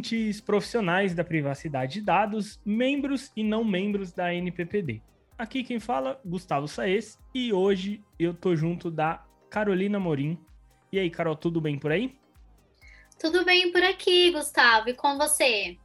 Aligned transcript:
Ouvintes 0.00 0.40
profissionais 0.40 1.14
da 1.14 1.22
privacidade 1.22 1.92
de 1.94 2.00
dados, 2.00 2.58
membros 2.64 3.30
e 3.36 3.44
não 3.44 3.62
membros 3.62 4.12
da 4.12 4.32
NPPD. 4.32 5.02
Aqui 5.36 5.62
quem 5.62 5.78
fala, 5.78 6.18
Gustavo 6.24 6.66
Saez, 6.66 7.18
e 7.34 7.52
hoje 7.52 8.02
eu 8.18 8.32
tô 8.32 8.56
junto 8.56 8.90
da 8.90 9.22
Carolina 9.50 10.00
Morim. 10.00 10.38
E 10.90 10.98
aí, 10.98 11.10
Carol, 11.10 11.36
tudo 11.36 11.60
bem 11.60 11.78
por 11.78 11.92
aí? 11.92 12.18
Tudo 13.18 13.44
bem 13.44 13.70
por 13.70 13.82
aqui, 13.82 14.30
Gustavo, 14.30 14.88
e 14.88 14.94
com 14.94 15.18
você? 15.18 15.76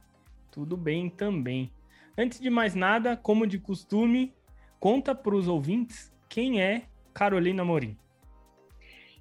Tudo 0.50 0.78
bem 0.78 1.10
também. 1.10 1.70
Antes 2.16 2.40
de 2.40 2.48
mais 2.48 2.74
nada, 2.74 3.18
como 3.18 3.46
de 3.46 3.58
costume, 3.58 4.32
conta 4.80 5.14
para 5.14 5.36
os 5.36 5.46
ouvintes 5.46 6.10
quem 6.26 6.62
é 6.62 6.84
Carolina 7.12 7.62
Morim. 7.66 7.98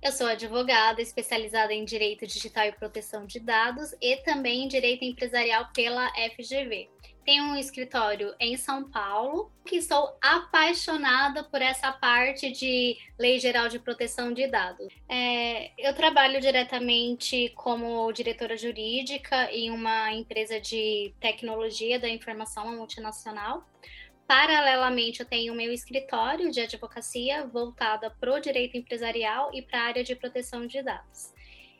Eu 0.05 0.11
sou 0.11 0.27
advogada 0.27 1.01
especializada 1.01 1.73
em 1.73 1.83
Direito 1.83 2.27
Digital 2.27 2.67
e 2.67 2.71
Proteção 2.71 3.25
de 3.25 3.39
Dados 3.39 3.91
e 3.99 4.17
também 4.17 4.63
em 4.63 4.67
Direito 4.67 5.03
Empresarial 5.03 5.67
pela 5.73 6.07
FGV. 6.09 6.87
Tenho 7.25 7.45
um 7.45 7.55
escritório 7.55 8.31
em 8.39 8.55
São 8.55 8.87
Paulo, 8.87 9.51
que 9.65 9.81
sou 9.81 10.15
apaixonada 10.21 11.43
por 11.43 11.59
essa 11.59 11.91
parte 11.91 12.51
de 12.51 12.95
Lei 13.17 13.39
Geral 13.39 13.67
de 13.67 13.79
Proteção 13.79 14.31
de 14.31 14.45
Dados. 14.45 14.93
É, 15.09 15.71
eu 15.75 15.91
trabalho 15.95 16.39
diretamente 16.39 17.51
como 17.55 18.11
diretora 18.11 18.55
jurídica 18.55 19.51
em 19.51 19.71
uma 19.71 20.13
empresa 20.13 20.61
de 20.61 21.15
tecnologia 21.19 21.99
da 21.99 22.07
informação 22.07 22.75
multinacional. 22.75 23.67
Paralelamente, 24.27 25.19
eu 25.19 25.25
tenho 25.25 25.53
o 25.53 25.55
meu 25.55 25.71
escritório 25.71 26.51
de 26.51 26.59
advocacia 26.59 27.45
voltada 27.45 28.09
para 28.09 28.33
o 28.33 28.39
direito 28.39 28.75
empresarial 28.75 29.51
e 29.53 29.61
para 29.61 29.79
a 29.79 29.83
área 29.83 30.03
de 30.03 30.15
proteção 30.15 30.65
de 30.65 30.81
dados. 30.81 31.33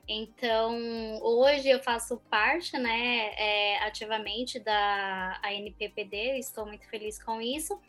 Então, 0.07 0.77
hoje 1.23 1.67
eu 1.67 1.79
faço 1.79 2.17
parte, 2.29 2.77
né, 2.77 3.33
é, 3.35 3.79
ativamente 3.79 4.59
da 4.59 5.41
ANPPD, 5.43 6.37
estou 6.37 6.67
muito 6.67 6.87
feliz 6.87 7.21
com 7.21 7.41
isso, 7.41 7.79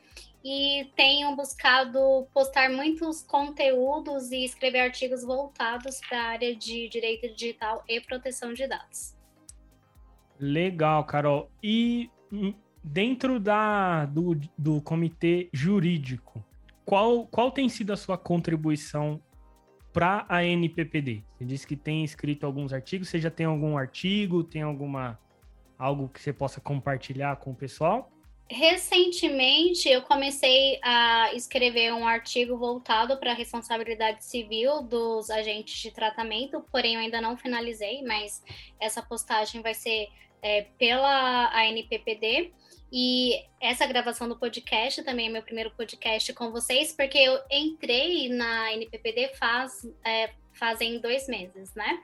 e 0.43 0.91
tenho 0.97 1.37
buscado 1.37 2.27
postar 2.33 2.71
muitos 2.71 3.23
conteúdos 3.23 4.31
e 4.31 4.45
escrever 4.45 4.81
artigos 4.81 5.23
voltados 5.23 6.01
para 6.09 6.19
a 6.19 6.27
área 6.29 6.57
de 6.57 6.89
direito 6.89 7.29
digital 7.35 7.85
e 7.87 8.01
proteção 8.01 8.55
de 8.55 8.67
dados. 8.67 9.15
Legal, 10.39 11.05
Carol. 11.05 11.51
E 11.63 12.11
hum, 12.33 12.55
dentro 12.87 13.41
da, 13.41 14.07
do, 14.07 14.39
do 14.57 14.81
comitê 14.81 15.49
jurídico, 15.53 16.45
qual, 16.85 17.27
qual 17.27 17.51
tem 17.51 17.69
sido 17.69 17.93
a 17.93 17.97
sua 17.97 18.17
contribuição 18.17 19.21
para 19.93 20.25
a 20.29 20.45
NPPD? 20.45 21.23
Você 21.37 21.45
disse 21.45 21.67
que 21.67 21.77
tem 21.77 22.05
escrito 22.05 22.47
alguns 22.47 22.73
artigos, 22.73 23.09
você 23.09 23.19
já 23.19 23.31
tem 23.31 23.45
algum 23.45 23.77
artigo, 23.77 24.45
tem 24.45 24.63
alguma 24.63 25.19
algo 25.79 26.09
que 26.09 26.21
você 26.21 26.33
possa 26.33 26.61
compartilhar 26.61 27.37
com 27.37 27.51
o 27.51 27.55
pessoal? 27.55 28.11
Recentemente, 28.49 29.89
eu 29.89 30.03
comecei 30.03 30.79
a 30.81 31.35
escrever 31.35 31.93
um 31.93 32.07
artigo 32.07 32.57
voltado 32.57 33.19
para 33.19 33.33
a 33.33 33.35
responsabilidade 33.35 34.25
civil 34.25 34.83
dos 34.83 35.29
agentes 35.29 35.75
de 35.83 35.91
tratamento, 35.91 36.65
porém 36.71 36.95
eu 36.95 37.01
ainda 37.01 37.21
não 37.21 37.37
finalizei, 37.37 38.03
mas 38.03 38.43
essa 38.81 39.03
postagem 39.03 39.61
vai 39.61 39.75
ser 39.75 40.09
é, 40.41 40.63
pela 40.79 41.51
ANPPD. 41.61 42.53
E 42.93 43.45
essa 43.61 43.87
gravação 43.87 44.29
do 44.29 44.37
podcast 44.37 45.03
também 45.03 45.27
é 45.27 45.31
meu 45.31 45.43
primeiro 45.43 45.71
podcast 45.73 46.33
com 46.33 46.51
vocês, 46.51 46.93
porque 46.93 47.19
eu 47.19 47.39
entrei 47.51 48.29
na 48.29 48.73
NPPD 48.73 49.35
faz, 49.35 49.87
é, 50.05 50.31
fazem 50.53 51.01
dois 51.01 51.27
meses, 51.29 51.75
né? 51.75 52.03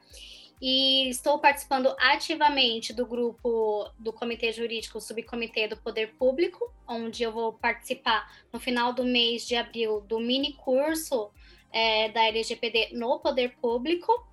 E 0.60 1.08
estou 1.08 1.40
participando 1.40 1.94
ativamente 1.98 2.92
do 2.92 3.04
grupo 3.04 3.90
do 3.98 4.12
Comitê 4.12 4.52
Jurídico, 4.52 5.00
Subcomitê 5.00 5.66
do 5.66 5.76
Poder 5.76 6.14
Público, 6.14 6.72
onde 6.86 7.24
eu 7.24 7.32
vou 7.32 7.52
participar 7.52 8.30
no 8.52 8.60
final 8.60 8.92
do 8.92 9.04
mês 9.04 9.46
de 9.46 9.56
abril 9.56 10.00
do 10.02 10.20
mini 10.20 10.52
curso 10.52 11.30
é, 11.72 12.08
da 12.10 12.24
LGPD 12.26 12.90
no 12.92 13.18
Poder 13.18 13.56
Público 13.60 14.24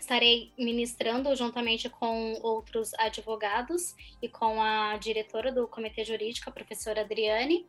estarei 0.00 0.52
ministrando 0.58 1.34
juntamente 1.34 1.88
com 1.88 2.38
outros 2.42 2.92
advogados 2.94 3.94
e 4.22 4.28
com 4.28 4.60
a 4.62 4.96
diretora 4.96 5.52
do 5.52 5.66
Comitê 5.66 6.04
Jurídico, 6.04 6.48
a 6.48 6.52
professora 6.52 7.02
Adriane, 7.02 7.66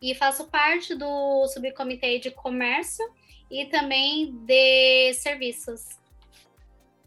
e 0.00 0.14
faço 0.14 0.48
parte 0.48 0.94
do 0.94 1.46
subcomitê 1.48 2.18
de 2.18 2.30
comércio 2.30 3.04
e 3.50 3.66
também 3.66 4.32
de 4.44 5.12
serviços. 5.14 5.98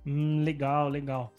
Hum, 0.06 0.44
legal, 0.44 0.90
legal. 0.90 1.34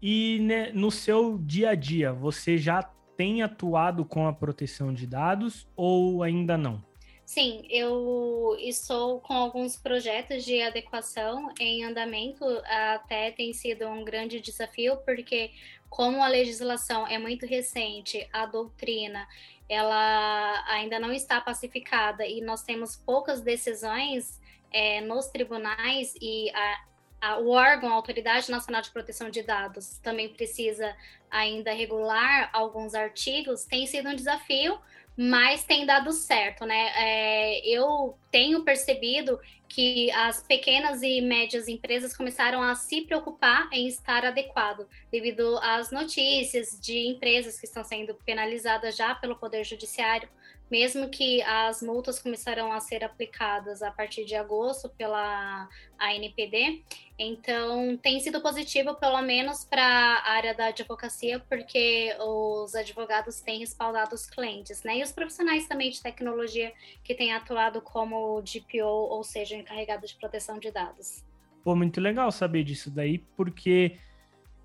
E 0.00 0.38
né, 0.40 0.70
no 0.72 0.90
seu 0.90 1.38
dia 1.38 1.70
a 1.70 1.74
dia, 1.74 2.12
você 2.12 2.56
já 2.56 2.82
tem 3.16 3.42
atuado 3.42 4.04
com 4.04 4.26
a 4.26 4.32
proteção 4.32 4.92
de 4.92 5.06
dados 5.06 5.66
ou 5.74 6.22
ainda 6.22 6.56
não? 6.56 6.82
Sim, 7.26 7.66
eu 7.68 8.56
estou 8.60 9.20
com 9.20 9.34
alguns 9.34 9.76
projetos 9.76 10.44
de 10.44 10.62
adequação 10.62 11.52
em 11.58 11.84
andamento, 11.84 12.44
até 12.64 13.32
tem 13.32 13.52
sido 13.52 13.84
um 13.88 14.04
grande 14.04 14.40
desafio, 14.40 14.96
porque 14.98 15.50
como 15.90 16.22
a 16.22 16.28
legislação 16.28 17.04
é 17.04 17.18
muito 17.18 17.44
recente, 17.44 18.28
a 18.32 18.46
doutrina 18.46 19.26
ela 19.68 20.64
ainda 20.68 21.00
não 21.00 21.12
está 21.12 21.40
pacificada 21.40 22.24
e 22.24 22.40
nós 22.40 22.62
temos 22.62 22.94
poucas 22.94 23.40
decisões 23.40 24.40
é, 24.72 25.00
nos 25.00 25.26
tribunais 25.26 26.14
e 26.22 26.48
a, 26.50 26.84
a, 27.20 27.38
o 27.38 27.48
órgão, 27.48 27.90
a 27.90 27.94
Autoridade 27.94 28.50
Nacional 28.50 28.82
de 28.82 28.90
Proteção 28.90 29.30
de 29.30 29.42
Dados, 29.42 29.98
também 29.98 30.28
precisa 30.28 30.94
ainda 31.30 31.72
regular 31.72 32.50
alguns 32.52 32.94
artigos, 32.94 33.64
tem 33.64 33.86
sido 33.86 34.08
um 34.08 34.14
desafio, 34.14 34.78
mas 35.16 35.64
tem 35.64 35.86
dado 35.86 36.12
certo, 36.12 36.66
né? 36.66 36.92
É, 36.94 37.66
eu 37.66 38.18
tenho 38.30 38.62
percebido 38.64 39.40
que 39.66 40.10
as 40.12 40.42
pequenas 40.42 41.02
e 41.02 41.20
médias 41.22 41.68
empresas 41.68 42.16
começaram 42.16 42.62
a 42.62 42.74
se 42.74 43.02
preocupar 43.02 43.68
em 43.72 43.88
estar 43.88 44.24
adequado, 44.24 44.86
devido 45.10 45.58
às 45.58 45.90
notícias 45.90 46.78
de 46.80 47.08
empresas 47.08 47.58
que 47.58 47.66
estão 47.66 47.82
sendo 47.82 48.14
penalizadas 48.26 48.94
já 48.94 49.14
pelo 49.14 49.36
Poder 49.36 49.64
Judiciário 49.64 50.28
mesmo 50.70 51.08
que 51.08 51.42
as 51.42 51.80
multas 51.82 52.18
começarão 52.18 52.72
a 52.72 52.80
ser 52.80 53.04
aplicadas 53.04 53.82
a 53.82 53.90
partir 53.90 54.24
de 54.24 54.34
agosto 54.34 54.88
pela 54.88 55.68
ANPD. 55.98 56.82
Então, 57.18 57.96
tem 57.96 58.20
sido 58.20 58.40
positivo, 58.40 58.94
pelo 58.94 59.22
menos 59.22 59.64
para 59.64 59.82
a 59.82 60.30
área 60.30 60.54
da 60.54 60.66
advocacia, 60.66 61.40
porque 61.48 62.14
os 62.20 62.74
advogados 62.74 63.40
têm 63.40 63.60
respaldado 63.60 64.14
os 64.14 64.26
clientes, 64.26 64.82
né? 64.82 64.98
E 64.98 65.02
os 65.02 65.12
profissionais 65.12 65.66
também 65.66 65.90
de 65.90 66.02
tecnologia 66.02 66.72
que 67.02 67.14
têm 67.14 67.32
atuado 67.32 67.80
como 67.80 68.42
DPO, 68.42 68.84
ou 68.84 69.24
seja, 69.24 69.56
encarregado 69.56 70.06
de 70.06 70.14
proteção 70.16 70.58
de 70.58 70.70
dados. 70.70 71.24
Pô, 71.64 71.74
muito 71.74 72.00
legal 72.00 72.30
saber 72.30 72.64
disso 72.64 72.90
daí, 72.90 73.18
porque 73.36 73.98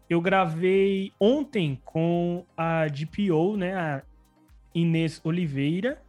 eu 0.09 0.19
gravei 0.19 1.13
ontem 1.19 1.81
com 1.85 2.45
a 2.57 2.87
DPO, 2.87 3.55
né, 3.55 3.73
a 3.73 4.03
Inês 4.73 5.19
Oliveira, 5.23 6.01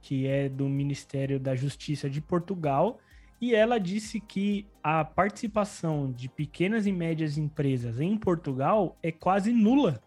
que 0.00 0.26
é 0.26 0.48
do 0.48 0.68
Ministério 0.68 1.38
da 1.38 1.54
Justiça 1.54 2.08
de 2.08 2.20
Portugal, 2.20 2.98
e 3.40 3.54
ela 3.54 3.78
disse 3.78 4.20
que 4.20 4.66
a 4.82 5.04
participação 5.04 6.10
de 6.10 6.28
pequenas 6.28 6.86
e 6.86 6.92
médias 6.92 7.38
empresas 7.38 8.00
em 8.00 8.16
Portugal 8.16 8.96
é 9.02 9.12
quase 9.12 9.52
nula. 9.52 10.00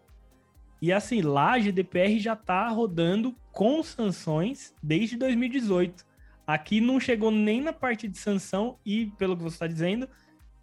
E 0.80 0.92
assim, 0.92 1.22
lá 1.22 1.52
a 1.52 1.58
GDPR 1.58 2.18
já 2.18 2.34
está 2.34 2.68
rodando 2.68 3.34
com 3.52 3.82
sanções 3.82 4.74
desde 4.82 5.16
2018. 5.16 6.04
Aqui 6.46 6.80
não 6.80 6.98
chegou 6.98 7.30
nem 7.30 7.60
na 7.60 7.72
parte 7.72 8.08
de 8.08 8.18
sanção 8.18 8.76
e, 8.84 9.06
pelo 9.16 9.36
que 9.36 9.42
você 9.44 9.54
está 9.54 9.66
dizendo, 9.66 10.08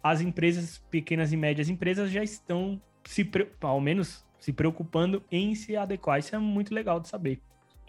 as 0.02 0.20
empresas, 0.20 0.78
pequenas 0.90 1.32
e 1.32 1.36
médias 1.36 1.68
empresas, 1.68 2.10
já 2.10 2.22
estão 2.22 2.80
se, 3.04 3.28
ao 3.60 3.80
menos 3.80 4.24
se 4.38 4.52
preocupando 4.52 5.22
em 5.30 5.54
se 5.54 5.76
adequar. 5.76 6.18
Isso 6.18 6.36
é 6.36 6.38
muito 6.38 6.74
legal 6.74 7.00
de 7.00 7.08
saber. 7.08 7.40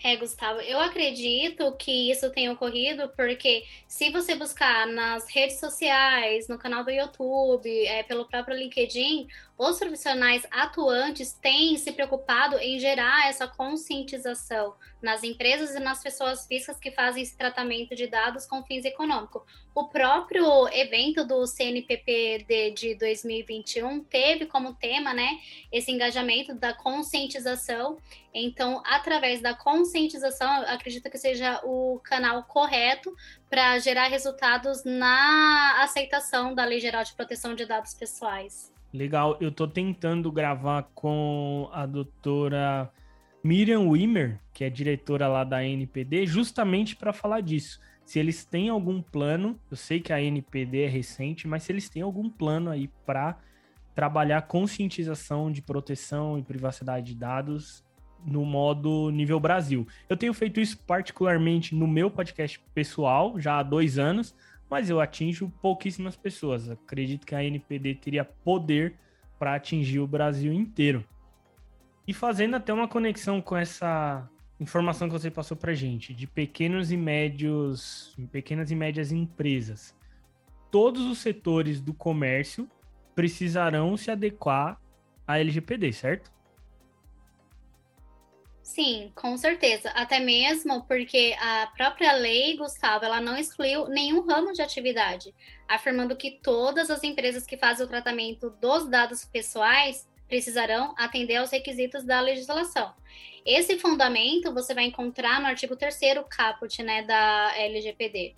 É, 0.03 0.15
Gustavo, 0.15 0.59
eu 0.62 0.80
acredito 0.80 1.71
que 1.74 2.09
isso 2.09 2.31
tenha 2.31 2.51
ocorrido 2.51 3.07
porque 3.15 3.65
se 3.88 4.09
você 4.09 4.33
buscar 4.33 4.88
nas 4.88 5.30
redes 5.30 5.59
sociais, 5.59 6.48
no 6.48 6.57
canal 6.57 6.83
do 6.83 6.89
YouTube, 6.89 7.69
é, 7.86 8.01
pelo 8.01 8.25
próprio 8.25 8.57
LinkedIn, 8.57 9.27
os 9.63 9.77
profissionais 9.77 10.44
atuantes 10.50 11.33
têm 11.33 11.77
se 11.77 11.92
preocupado 11.92 12.57
em 12.57 12.80
gerar 12.80 13.30
essa 13.30 13.48
conscientização 13.48 14.74
nas 15.00 15.24
empresas 15.24 15.75
e 15.75 15.80
nas 15.80 16.01
pessoas 16.01 16.47
físicas 16.47 16.80
que 16.80 16.89
fazem 16.89 17.21
esse 17.21 17.38
tratamento 17.38 17.95
de 17.95 18.07
dados 18.07 18.47
com 18.47 18.63
fins 18.63 18.86
econômicos. 18.86 19.44
O 19.75 19.88
próprio 19.88 20.68
evento 20.69 21.24
do 21.24 21.45
CNPP 21.45 22.74
de 22.75 22.95
2021 22.95 24.04
teve 24.04 24.47
como 24.47 24.74
tema, 24.74 25.13
né, 25.13 25.39
esse 25.71 25.92
engajamento 25.92 26.56
da 26.56 26.74
conscientização. 26.74 27.97
Então, 28.33 28.81
através 28.86 29.42
da 29.42 29.54
conscientização, 29.54 29.90
acredito 30.67 31.09
que 31.09 31.17
seja 31.17 31.61
o 31.63 31.99
canal 32.03 32.43
correto 32.43 33.13
para 33.49 33.79
gerar 33.79 34.07
resultados 34.07 34.83
na 34.83 35.83
aceitação 35.83 36.53
da 36.53 36.65
Lei 36.65 36.79
Geral 36.79 37.03
de 37.03 37.13
Proteção 37.13 37.55
de 37.55 37.65
Dados 37.65 37.93
Pessoais. 37.93 38.71
Legal, 38.93 39.38
eu 39.39 39.51
tô 39.51 39.67
tentando 39.67 40.31
gravar 40.31 40.83
com 40.93 41.69
a 41.71 41.85
doutora 41.85 42.91
Miriam 43.43 43.89
Wimmer, 43.89 44.39
que 44.53 44.63
é 44.63 44.69
diretora 44.69 45.27
lá 45.27 45.43
da 45.43 45.63
NPD, 45.63 46.25
justamente 46.27 46.95
para 46.95 47.13
falar 47.13 47.41
disso. 47.41 47.79
Se 48.05 48.19
eles 48.19 48.44
têm 48.44 48.69
algum 48.69 49.01
plano, 49.01 49.59
eu 49.69 49.77
sei 49.77 50.01
que 50.01 50.11
a 50.11 50.21
NPD 50.21 50.83
é 50.83 50.87
recente, 50.87 51.47
mas 51.47 51.63
se 51.63 51.71
eles 51.71 51.89
têm 51.89 52.01
algum 52.01 52.29
plano 52.29 52.69
aí 52.69 52.89
para 53.05 53.39
trabalhar 53.95 54.41
conscientização 54.44 55.51
de 55.51 55.61
proteção 55.61 56.37
e 56.37 56.44
privacidade 56.44 57.13
de 57.13 57.15
dados 57.15 57.83
no 58.25 58.45
modo 58.45 59.09
nível 59.09 59.39
Brasil. 59.39 59.88
Eu 60.09 60.18
tenho 60.18 60.33
feito 60.33 60.59
isso 60.59 60.77
particularmente 60.79 61.73
no 61.75 61.88
meu 61.88 62.09
podcast 62.09 62.59
pessoal, 62.73 63.39
já 63.39 63.59
há 63.59 63.63
dois 63.63 63.97
anos, 63.97 64.35
mas 64.69 64.89
eu 64.89 65.01
atinjo 65.01 65.51
pouquíssimas 65.62 66.15
pessoas. 66.15 66.69
Acredito 66.69 67.25
que 67.25 67.35
a 67.35 67.44
NPD 67.44 67.95
teria 67.95 68.23
poder 68.23 68.95
para 69.38 69.56
atingir 69.56 70.00
o 70.00 70.07
Brasil 70.07 70.53
inteiro. 70.53 71.03
E 72.07 72.13
fazendo 72.13 72.56
até 72.56 72.73
uma 72.73 72.88
conexão 72.88 73.41
com 73.41 73.56
essa 73.56 74.29
informação 74.59 75.07
que 75.07 75.13
você 75.13 75.31
passou 75.31 75.57
para 75.57 75.73
gente, 75.73 76.13
de 76.13 76.27
pequenos 76.27 76.91
e 76.91 76.97
médios, 76.97 78.15
pequenas 78.31 78.69
e 78.69 78.75
médias 78.75 79.12
empresas. 79.12 79.95
Todos 80.69 81.01
os 81.01 81.18
setores 81.18 81.81
do 81.81 81.94
comércio 81.94 82.69
precisarão 83.15 83.97
se 83.97 84.12
adequar 84.12 84.79
à 85.27 85.39
LGPD, 85.39 85.91
certo? 85.91 86.31
Sim, 88.63 89.11
com 89.15 89.35
certeza. 89.37 89.89
Até 89.89 90.19
mesmo 90.19 90.83
porque 90.85 91.35
a 91.39 91.67
própria 91.75 92.13
lei, 92.13 92.55
Gustavo, 92.55 93.05
ela 93.05 93.19
não 93.19 93.37
excluiu 93.37 93.87
nenhum 93.87 94.21
ramo 94.21 94.53
de 94.53 94.61
atividade, 94.61 95.33
afirmando 95.67 96.15
que 96.15 96.39
todas 96.43 96.89
as 96.89 97.03
empresas 97.03 97.45
que 97.45 97.57
fazem 97.57 97.85
o 97.85 97.89
tratamento 97.89 98.49
dos 98.61 98.87
dados 98.87 99.25
pessoais 99.25 100.07
precisarão 100.27 100.93
atender 100.97 101.37
aos 101.37 101.51
requisitos 101.51 102.05
da 102.05 102.21
legislação. 102.21 102.93
Esse 103.45 103.77
fundamento 103.77 104.53
você 104.53 104.73
vai 104.73 104.85
encontrar 104.85 105.41
no 105.41 105.47
artigo 105.47 105.75
3 105.75 105.99
caput 106.29 106.81
né, 106.83 107.01
da 107.03 107.51
LGPD. 107.57 108.35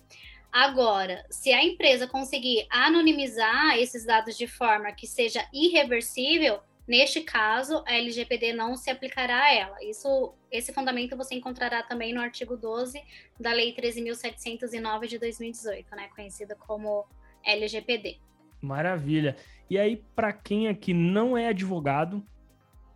Agora, 0.50 1.24
se 1.30 1.52
a 1.52 1.62
empresa 1.62 2.06
conseguir 2.06 2.66
anonimizar 2.70 3.76
esses 3.78 4.06
dados 4.06 4.36
de 4.36 4.46
forma 4.46 4.92
que 4.92 5.06
seja 5.06 5.46
irreversível, 5.52 6.60
Neste 6.86 7.22
caso, 7.22 7.82
a 7.86 7.94
LGPD 7.94 8.52
não 8.52 8.76
se 8.76 8.90
aplicará 8.90 9.44
a 9.44 9.54
ela. 9.54 9.76
Isso, 9.82 10.34
esse 10.50 10.72
fundamento 10.72 11.16
você 11.16 11.34
encontrará 11.34 11.82
também 11.82 12.12
no 12.12 12.20
artigo 12.20 12.56
12 12.56 13.02
da 13.40 13.52
Lei 13.52 13.74
13.709 13.74 15.06
de 15.06 15.18
2018, 15.18 15.96
né, 15.96 16.08
conhecida 16.14 16.54
como 16.54 17.06
LGPD. 17.42 18.18
Maravilha. 18.60 19.36
E 19.68 19.78
aí, 19.78 19.96
para 20.14 20.32
quem 20.32 20.68
aqui 20.68 20.92
não 20.92 21.36
é 21.36 21.48
advogado, 21.48 22.22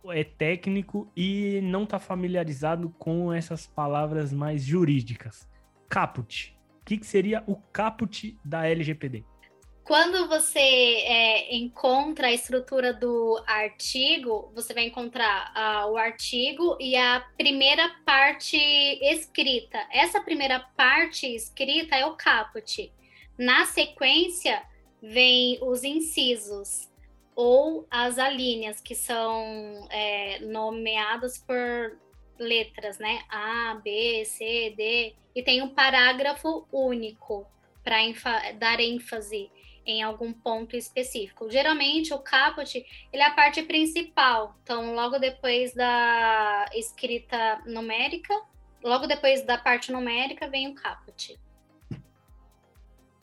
é 0.07 0.23
técnico 0.23 1.11
e 1.15 1.59
não 1.63 1.83
está 1.83 1.99
familiarizado 1.99 2.89
com 2.97 3.33
essas 3.33 3.67
palavras 3.67 4.31
mais 4.31 4.63
jurídicas, 4.63 5.47
caput. 5.87 6.55
O 6.81 6.85
que, 6.85 6.97
que 6.97 7.05
seria 7.05 7.43
o 7.45 7.55
caput 7.55 8.37
da 8.43 8.67
LGPD? 8.67 9.23
Quando 9.89 10.27
você 10.27 10.59
é, 10.59 11.55
encontra 11.55 12.27
a 12.27 12.31
estrutura 12.31 12.93
do 12.93 13.43
artigo, 13.47 14.51
você 14.53 14.71
vai 14.71 14.83
encontrar 14.83 15.51
uh, 15.51 15.91
o 15.91 15.97
artigo 15.97 16.77
e 16.79 16.95
a 16.95 17.21
primeira 17.35 17.89
parte 18.05 18.55
escrita. 19.01 19.79
Essa 19.91 20.21
primeira 20.21 20.59
parte 20.77 21.25
escrita 21.25 21.95
é 21.95 22.05
o 22.05 22.13
caput. 22.13 22.93
Na 23.35 23.65
sequência, 23.65 24.61
vem 25.01 25.57
os 25.59 25.83
incisos 25.83 26.87
ou 27.35 27.87
as 27.89 28.19
alíneas, 28.19 28.79
que 28.79 28.93
são 28.93 29.87
é, 29.89 30.37
nomeadas 30.41 31.39
por 31.39 31.97
letras, 32.37 32.99
né? 32.99 33.23
A, 33.27 33.81
B, 33.83 34.23
C, 34.23 34.71
D. 34.77 35.15
E 35.33 35.41
tem 35.41 35.63
um 35.63 35.69
parágrafo 35.69 36.67
único 36.71 37.47
para 37.83 38.51
dar 38.51 38.79
ênfase 38.79 39.49
em 39.85 40.01
algum 40.01 40.31
ponto 40.31 40.75
específico. 40.75 41.49
Geralmente 41.49 42.13
o 42.13 42.19
caput 42.19 42.85
ele 43.11 43.21
é 43.21 43.25
a 43.25 43.33
parte 43.33 43.63
principal. 43.63 44.55
Então, 44.63 44.93
logo 44.93 45.17
depois 45.17 45.73
da 45.73 46.65
escrita 46.73 47.61
numérica, 47.65 48.33
logo 48.83 49.07
depois 49.07 49.43
da 49.43 49.57
parte 49.57 49.91
numérica 49.91 50.47
vem 50.47 50.67
o 50.69 50.75
caput. 50.75 51.39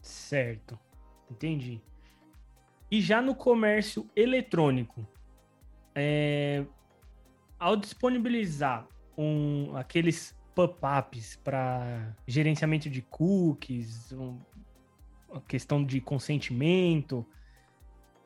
Certo. 0.00 0.78
Entendi. 1.30 1.80
E 2.90 3.00
já 3.00 3.20
no 3.20 3.34
comércio 3.34 4.08
eletrônico, 4.14 5.06
é, 5.94 6.64
ao 7.58 7.76
disponibilizar 7.76 8.86
um, 9.18 9.76
aqueles 9.76 10.36
pop-ups 10.54 11.36
para 11.42 12.14
gerenciamento 12.26 12.88
de 12.88 13.02
cookies, 13.02 14.12
um, 14.12 14.38
a 15.32 15.40
questão 15.40 15.84
de 15.84 16.00
consentimento. 16.00 17.26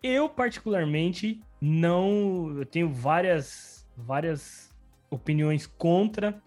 Eu, 0.02 0.28
particularmente, 0.28 1.40
não. 1.60 2.58
Eu 2.58 2.66
tenho 2.66 2.92
várias, 2.92 3.86
várias 3.96 4.70
opiniões 5.10 5.66
contra, 5.66 6.42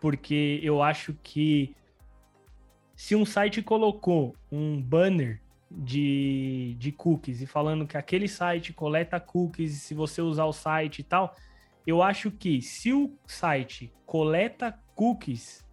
porque 0.00 0.60
eu 0.62 0.82
acho 0.82 1.14
que 1.22 1.74
se 2.94 3.14
um 3.14 3.24
site 3.24 3.62
colocou 3.62 4.34
um 4.50 4.80
banner 4.80 5.40
de, 5.70 6.74
de 6.78 6.90
cookies 6.90 7.40
e 7.40 7.46
falando 7.46 7.86
que 7.86 7.96
aquele 7.96 8.26
site 8.26 8.72
coleta 8.72 9.20
cookies 9.20 9.82
se 9.82 9.94
você 9.94 10.20
usar 10.20 10.46
o 10.46 10.52
site 10.52 11.00
e 11.00 11.02
tal, 11.04 11.34
eu 11.86 12.02
acho 12.02 12.30
que 12.30 12.60
se 12.60 12.92
o 12.92 13.12
site 13.26 13.92
coleta 14.04 14.78
cookies 14.94 15.64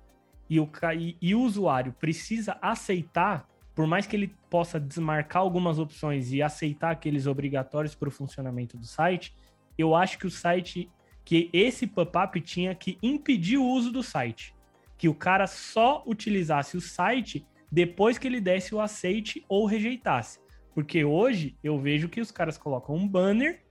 e 0.50 0.60
o, 0.60 0.70
e, 0.96 1.18
e 1.22 1.34
o 1.34 1.42
usuário 1.42 1.94
precisa 1.94 2.58
aceitar 2.62 3.50
por 3.76 3.86
mais 3.86 4.08
que 4.08 4.16
ele 4.16 4.34
possa 4.50 4.80
desmarcar 4.80 5.42
algumas 5.42 5.78
opções 5.78 6.32
e 6.32 6.42
aceitar 6.42 6.92
aqueles 6.92 7.28
obrigatórios 7.28 7.94
para 7.94 8.08
o 8.08 8.12
funcionamento 8.12 8.78
do 8.78 8.86
site, 8.86 9.36
eu 9.78 9.94
acho 9.94 10.18
que 10.18 10.26
o 10.26 10.32
site, 10.32 10.90
que 11.26 11.50
esse 11.52 11.86
pop-up 11.86 12.40
tinha 12.40 12.74
que 12.74 12.98
impedir 13.04 13.58
o 13.58 13.66
uso 13.66 13.92
do 13.92 14.02
site. 14.02 14.56
Que 14.98 15.10
o 15.10 15.14
cara 15.14 15.46
só 15.46 16.02
utilizasse 16.08 16.78
o 16.78 16.82
site 16.82 17.46
depois 17.70 18.18
que 18.18 18.26
ele 18.26 18.40
desse 18.40 18.74
o 18.74 18.80
aceite 18.80 19.44
ou 19.50 19.66
rejeitasse. 19.66 20.40
Porque 20.74 21.04
hoje 21.04 21.58
eu 21.62 21.78
vejo 21.78 22.08
que 22.08 22.22
os 22.22 22.32
caras 22.32 22.58
colocam 22.58 22.96
um 22.96 23.06
banner 23.06 23.65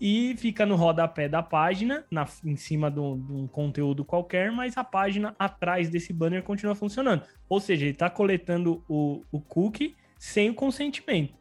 e 0.00 0.34
fica 0.36 0.66
no 0.66 0.76
rodapé 0.76 1.28
da 1.28 1.42
página, 1.42 2.04
na, 2.10 2.26
em 2.44 2.56
cima 2.56 2.90
de 2.90 3.00
um, 3.00 3.48
conteúdo 3.50 4.04
qualquer, 4.04 4.52
mas 4.52 4.76
a 4.76 4.84
página 4.84 5.34
atrás 5.38 5.88
desse 5.88 6.12
banner 6.12 6.42
continua 6.42 6.74
funcionando. 6.74 7.22
Ou 7.48 7.60
seja, 7.60 7.84
ele 7.84 7.92
está 7.92 8.10
coletando 8.10 8.84
o, 8.88 9.22
o 9.32 9.40
cookie 9.40 9.96
sem 10.18 10.50
o 10.50 10.54
consentimento. 10.54 11.34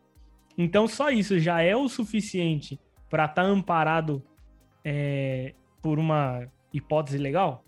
Então, 0.57 0.87
só 0.87 1.09
isso 1.09 1.37
já 1.37 1.61
é 1.61 1.75
o 1.75 1.89
suficiente 1.89 2.79
para 3.09 3.25
estar 3.25 3.43
tá 3.43 3.47
amparado 3.47 4.23
é, 4.83 5.53
por 5.81 5.99
uma 5.99 6.49
hipótese 6.73 7.17
legal? 7.17 7.65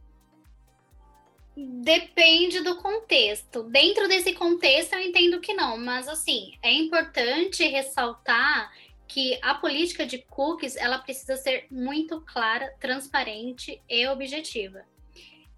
Depende 1.58 2.62
do 2.62 2.76
contexto. 2.76 3.64
Dentro 3.64 4.08
desse 4.08 4.32
contexto, 4.34 4.94
eu 4.94 5.02
entendo 5.02 5.42
que 5.42 5.56
não, 5.56 5.76
mas 5.78 6.08
assim, 6.08 6.54
é 6.62 6.72
importante 6.72 7.68
ressaltar 7.68 8.72
que 9.08 9.40
a 9.42 9.56
política 9.56 10.06
de 10.06 10.20
cookies 10.20 10.76
ela 10.76 11.00
precisa 11.00 11.38
ser 11.38 11.66
muito 11.72 12.22
clara, 12.22 12.74
transparente 12.80 13.82
e 13.90 14.08
objetiva. 14.08 14.84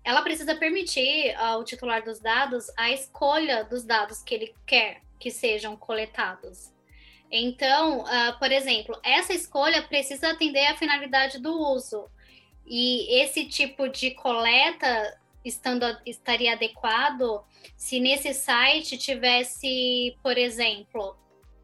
Ela 0.03 0.21
precisa 0.21 0.55
permitir 0.55 1.35
ao 1.35 1.63
titular 1.63 2.03
dos 2.03 2.19
dados 2.19 2.67
a 2.77 2.91
escolha 2.91 3.63
dos 3.63 3.83
dados 3.83 4.21
que 4.21 4.33
ele 4.33 4.55
quer 4.65 5.01
que 5.19 5.29
sejam 5.29 5.75
coletados. 5.75 6.73
Então, 7.31 8.01
uh, 8.01 8.39
por 8.39 8.51
exemplo, 8.51 8.99
essa 9.03 9.33
escolha 9.33 9.81
precisa 9.83 10.31
atender 10.31 10.65
à 10.65 10.75
finalidade 10.75 11.39
do 11.39 11.53
uso. 11.53 12.09
E 12.65 13.21
esse 13.21 13.45
tipo 13.45 13.87
de 13.89 14.11
coleta 14.11 15.19
estando, 15.43 15.85
estaria 16.05 16.53
adequado 16.53 17.43
se 17.75 17.99
nesse 17.99 18.33
site 18.33 18.97
tivesse, 18.97 20.17
por 20.23 20.37
exemplo, 20.37 21.15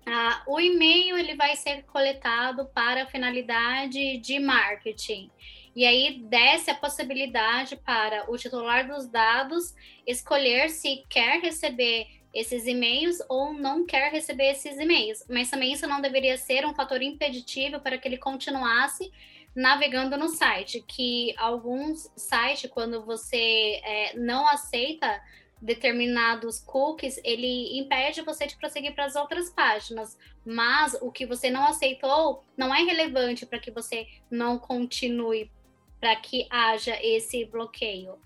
ah, 0.06 0.44
o 0.46 0.60
e-mail 0.60 1.18
ele 1.18 1.36
vai 1.36 1.56
ser 1.56 1.84
coletado 1.84 2.66
para 2.68 3.08
finalidade 3.08 4.18
de 4.18 4.40
marketing. 4.40 5.32
E 5.76 5.86
aí 5.86 6.20
desce 6.30 6.72
a 6.72 6.76
possibilidade 6.76 7.76
para 7.76 8.32
o 8.32 8.38
titular 8.38 8.88
dos 8.88 9.08
dados 9.08 9.74
escolher 10.08 10.70
se 10.70 11.04
quer 11.10 11.42
receber 11.42 12.08
esses 12.34 12.68
e-mails 12.68 13.18
ou 13.28 13.54
não 13.54 13.86
quer 13.86 14.12
receber 14.12 14.52
esses 14.52 14.78
e-mails. 14.78 15.26
Mas 15.30 15.50
também 15.50 15.74
isso 15.74 15.88
não 15.88 16.02
deveria 16.02 16.38
ser 16.38 16.66
um 16.66 16.74
fator 16.74 17.02
impeditivo 17.02 17.80
para 17.80 17.98
que 17.98 18.08
ele 18.08 18.18
continuasse 18.18 19.12
navegando 19.56 20.18
no 20.18 20.30
site. 20.30 20.84
Que 20.88 21.34
alguns 21.38 22.10
sites, 22.16 22.70
quando 22.70 23.06
você 23.06 23.82
é, 23.84 24.18
não 24.18 24.48
aceita 24.48 25.22
determinados 25.66 26.60
cookies, 26.60 27.20
ele 27.24 27.78
impede 27.78 28.22
você 28.22 28.46
de 28.46 28.56
prosseguir 28.56 28.94
para 28.94 29.06
as 29.06 29.16
outras 29.16 29.50
páginas. 29.50 30.18
Mas 30.46 30.96
o 31.02 31.12
que 31.12 31.26
você 31.26 31.50
não 31.50 31.66
aceitou 31.66 32.44
não 32.56 32.74
é 32.74 32.84
relevante 32.84 33.46
para 33.46 33.60
que 33.60 33.72
você 33.72 34.08
não 34.30 34.60
continue, 34.60 35.52
para 36.00 36.16
que 36.16 36.48
haja 36.50 36.98
esse 37.04 37.44
bloqueio. 37.46 38.20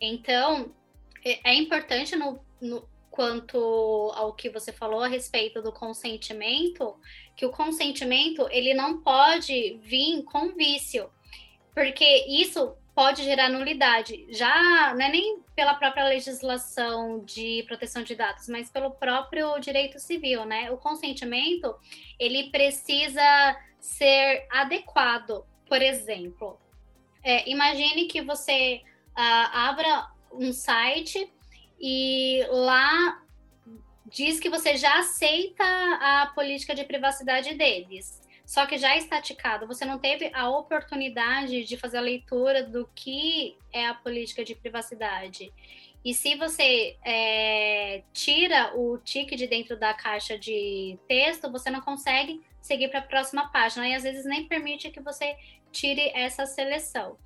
Então, 0.00 0.72
é, 1.22 1.50
é 1.50 1.54
importante 1.54 2.16
no, 2.16 2.40
no, 2.60 2.88
quanto 3.10 4.12
ao 4.14 4.32
que 4.32 4.48
você 4.48 4.72
falou 4.72 5.00
a 5.00 5.08
respeito 5.08 5.60
do 5.60 5.72
consentimento, 5.72 6.96
que 7.36 7.44
o 7.44 7.50
consentimento 7.50 8.48
ele 8.50 8.72
não 8.72 9.02
pode 9.02 9.78
vir 9.82 10.22
com 10.24 10.54
vício, 10.54 11.10
porque 11.74 12.24
isso 12.26 12.74
pode 12.96 13.22
gerar 13.24 13.50
nulidade. 13.50 14.26
Já 14.30 14.94
não 14.94 15.04
é 15.04 15.10
nem 15.10 15.40
pela 15.54 15.74
própria 15.74 16.04
legislação 16.04 17.22
de 17.22 17.62
proteção 17.68 18.02
de 18.02 18.14
dados, 18.14 18.48
mas 18.48 18.70
pelo 18.70 18.90
próprio 18.90 19.58
direito 19.60 20.00
civil, 20.00 20.46
né? 20.46 20.70
O 20.70 20.78
consentimento 20.78 21.76
ele 22.18 22.50
precisa 22.50 23.54
ser 23.78 24.46
adequado. 24.50 25.44
Por 25.68 25.82
exemplo, 25.82 26.58
é, 27.22 27.46
imagine 27.50 28.06
que 28.06 28.22
você 28.22 28.80
uh, 29.10 29.48
abra 29.52 30.08
um 30.32 30.50
site 30.50 31.30
e 31.78 32.46
lá 32.48 33.22
diz 34.06 34.40
que 34.40 34.48
você 34.48 34.74
já 34.78 35.00
aceita 35.00 35.64
a 35.64 36.32
política 36.34 36.74
de 36.74 36.84
privacidade 36.84 37.52
deles 37.56 38.25
só 38.46 38.64
que 38.64 38.78
já 38.78 38.96
estaticado, 38.96 39.66
você 39.66 39.84
não 39.84 39.98
teve 39.98 40.30
a 40.32 40.48
oportunidade 40.48 41.64
de 41.64 41.76
fazer 41.76 41.98
a 41.98 42.00
leitura 42.00 42.62
do 42.62 42.88
que 42.94 43.58
é 43.72 43.88
a 43.88 43.94
política 43.94 44.44
de 44.44 44.54
privacidade. 44.54 45.52
E 46.04 46.14
se 46.14 46.36
você 46.36 46.96
é, 47.04 48.04
tira 48.12 48.72
o 48.76 48.98
tique 48.98 49.34
de 49.34 49.48
dentro 49.48 49.76
da 49.76 49.92
caixa 49.92 50.38
de 50.38 50.96
texto, 51.08 51.50
você 51.50 51.68
não 51.68 51.80
consegue 51.80 52.40
seguir 52.62 52.86
para 52.88 53.00
a 53.00 53.02
próxima 53.02 53.48
página 53.48 53.88
e 53.88 53.94
às 53.94 54.04
vezes 54.04 54.24
nem 54.24 54.46
permite 54.46 54.90
que 54.90 55.00
você 55.00 55.36
tire 55.72 56.12
essa 56.14 56.46
seleção. 56.46 57.18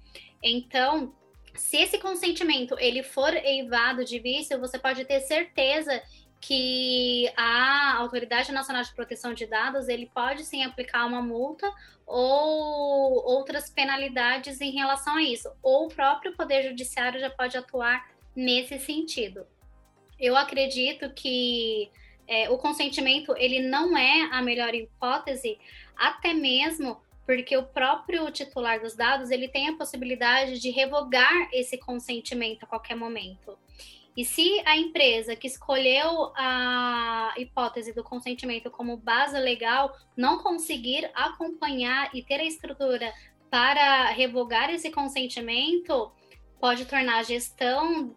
Então, 0.42 1.14
se 1.54 1.76
esse 1.76 1.98
consentimento 1.98 2.74
ele 2.78 3.02
for 3.02 3.34
eivado 3.36 4.06
de 4.06 4.18
vício, 4.18 4.58
você 4.58 4.78
pode 4.78 5.04
ter 5.04 5.20
certeza 5.20 6.02
que 6.40 7.30
a 7.36 7.96
Autoridade 7.98 8.50
Nacional 8.50 8.82
de 8.82 8.94
Proteção 8.94 9.34
de 9.34 9.46
Dados 9.46 9.88
ele 9.88 10.06
pode 10.06 10.44
sim 10.44 10.64
aplicar 10.64 11.04
uma 11.04 11.20
multa 11.20 11.70
ou 12.06 13.24
outras 13.24 13.68
penalidades 13.68 14.60
em 14.60 14.72
relação 14.72 15.16
a 15.16 15.22
isso, 15.22 15.50
ou 15.62 15.86
o 15.86 15.88
próprio 15.88 16.34
Poder 16.34 16.62
Judiciário 16.62 17.20
já 17.20 17.30
pode 17.30 17.56
atuar 17.56 18.10
nesse 18.34 18.78
sentido. 18.78 19.46
Eu 20.18 20.36
acredito 20.36 21.12
que 21.12 21.90
é, 22.26 22.48
o 22.48 22.58
consentimento 22.58 23.34
ele 23.36 23.60
não 23.60 23.96
é 23.96 24.28
a 24.32 24.40
melhor 24.40 24.74
hipótese, 24.74 25.58
até 25.96 26.32
mesmo 26.32 27.00
porque 27.26 27.56
o 27.56 27.62
próprio 27.62 28.28
titular 28.30 28.80
dos 28.80 28.96
dados 28.96 29.30
ele 29.30 29.46
tem 29.46 29.68
a 29.68 29.76
possibilidade 29.76 30.58
de 30.58 30.70
revogar 30.70 31.48
esse 31.52 31.78
consentimento 31.78 32.64
a 32.64 32.66
qualquer 32.66 32.96
momento. 32.96 33.56
E 34.16 34.24
se 34.24 34.60
a 34.66 34.76
empresa 34.76 35.36
que 35.36 35.46
escolheu 35.46 36.32
a 36.36 37.34
hipótese 37.36 37.92
do 37.92 38.02
consentimento 38.02 38.70
como 38.70 38.96
base 38.96 39.38
legal 39.38 39.96
não 40.16 40.42
conseguir 40.42 41.10
acompanhar 41.14 42.10
e 42.14 42.22
ter 42.22 42.40
a 42.40 42.44
estrutura 42.44 43.12
para 43.50 44.06
revogar 44.10 44.70
esse 44.70 44.90
consentimento, 44.90 46.12
pode 46.60 46.84
tornar 46.86 47.18
a 47.18 47.22
gestão 47.22 48.14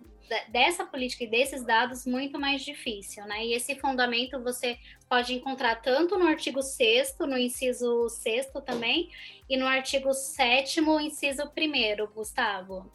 dessa 0.49 0.85
política 0.85 1.25
e 1.25 1.27
desses 1.27 1.63
dados 1.63 2.05
muito 2.05 2.39
mais 2.39 2.63
difícil, 2.63 3.25
né? 3.25 3.45
E 3.45 3.53
esse 3.53 3.75
fundamento 3.75 4.41
você 4.41 4.77
pode 5.09 5.33
encontrar 5.33 5.75
tanto 5.75 6.17
no 6.17 6.25
artigo 6.25 6.61
6 6.61 7.17
no 7.19 7.37
inciso 7.37 8.09
6 8.09 8.47
também, 8.65 9.09
e 9.49 9.57
no 9.57 9.67
artigo 9.67 10.13
7 10.13 10.79
inciso 10.79 11.43
1 11.43 12.13
Gustavo. 12.13 12.91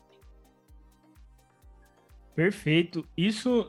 Perfeito. 2.38 3.04
Isso 3.16 3.66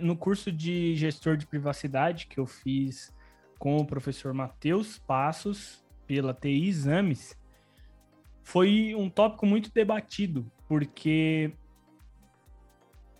no 0.00 0.16
curso 0.16 0.52
de 0.52 0.94
gestor 0.94 1.36
de 1.36 1.44
privacidade 1.44 2.28
que 2.28 2.38
eu 2.38 2.46
fiz 2.46 3.12
com 3.58 3.76
o 3.78 3.84
professor 3.84 4.32
Matheus 4.32 4.96
Passos 4.96 5.84
pela 6.06 6.32
TI 6.32 6.68
Exames 6.68 7.36
foi 8.44 8.94
um 8.94 9.10
tópico 9.10 9.44
muito 9.44 9.72
debatido, 9.74 10.48
porque 10.68 11.52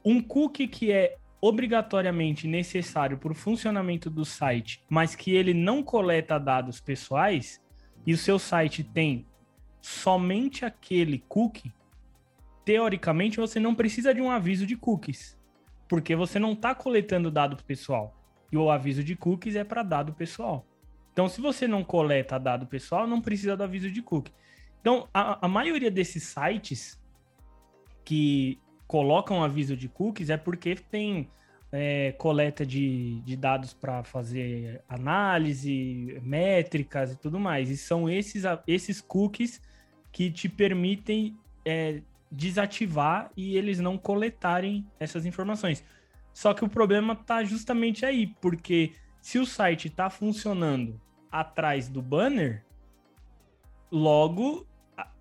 um 0.05 0.23
cookie 0.23 0.69
que 0.69 0.93
é 0.93 1.17
obrigatoriamente 1.41 2.47
necessário 2.47 3.19
para 3.19 3.33
o 3.33 3.35
funcionamento 3.35 4.09
do 4.09 4.25
site, 4.25 4.85
mas 4.89 5.17
que 5.17 5.35
ele 5.35 5.53
não 5.53 5.83
coleta 5.83 6.39
dados 6.39 6.81
pessoais, 6.81 7.61
e 8.07 8.15
o 8.15 8.19
seu 8.19 8.39
site 8.39 8.85
tem 8.85 9.27
somente 9.81 10.65
aquele 10.65 11.19
cookie, 11.27 11.73
teoricamente, 12.65 13.39
você 13.39 13.59
não 13.59 13.75
precisa 13.75 14.15
de 14.15 14.21
um 14.21 14.31
aviso 14.31 14.67
de 14.67 14.77
cookies, 14.77 15.39
porque 15.89 16.15
você 16.15 16.39
não 16.39 16.53
está 16.53 16.75
coletando 16.75 17.31
dado 17.31 17.63
pessoal. 17.65 18.17
E 18.51 18.57
o 18.57 18.71
aviso 18.71 19.03
de 19.03 19.17
cookies 19.17 19.57
é 19.57 19.65
para 19.65 19.83
dado 19.83 20.13
pessoal. 20.13 20.67
Então, 21.13 21.29
se 21.29 21.41
você 21.41 21.67
não 21.67 21.85
coleta 21.85 22.39
dado 22.39 22.67
pessoal, 22.67 23.07
não 23.07 23.21
precisa 23.21 23.57
do 23.57 23.63
aviso 23.63 23.91
de 23.91 24.03
cookie. 24.03 24.33
Então, 24.81 25.09
a, 25.13 25.45
a 25.45 25.49
maioria 25.49 25.91
desses 25.91 26.25
sites 26.25 27.01
que 28.05 28.59
colocam 28.87 29.43
aviso 29.43 29.77
de 29.77 29.89
cookies 29.89 30.31
é 30.31 30.37
porque 30.37 30.75
tem 30.75 31.31
é, 31.71 32.13
coleta 32.13 32.67
de, 32.67 33.21
de 33.23 33.37
dados 33.37 33.73
para 33.73 34.05
fazer 34.05 34.83
análise, 34.89 36.21
métricas 36.23 37.13
e 37.13 37.17
tudo 37.17 37.41
mais. 37.41 37.71
E 37.71 37.77
são 37.77 38.09
esses, 38.09 38.45
esses 38.67 39.01
cookies 39.01 39.61
que 40.11 40.31
te 40.31 40.49
permitem 40.49 41.39
é, 41.65 42.03
desativar 42.33 43.31
e 43.37 43.57
eles 43.57 43.79
não 43.79 43.99
coletarem 43.99 44.87
essas 44.99 45.27
informações. 45.27 45.85
Só 46.33 46.55
que 46.55 46.65
o 46.65 46.69
problema 46.69 47.13
está 47.13 47.45
justamente 47.45 48.07
aí, 48.07 48.35
porque 48.41 48.95
se 49.21 49.39
o 49.39 49.45
site 49.45 49.89
está 49.89 50.09
funcionando 50.09 50.99
atrás 51.31 51.89
do 51.89 52.01
banner, 52.01 52.65
logo 53.91 54.67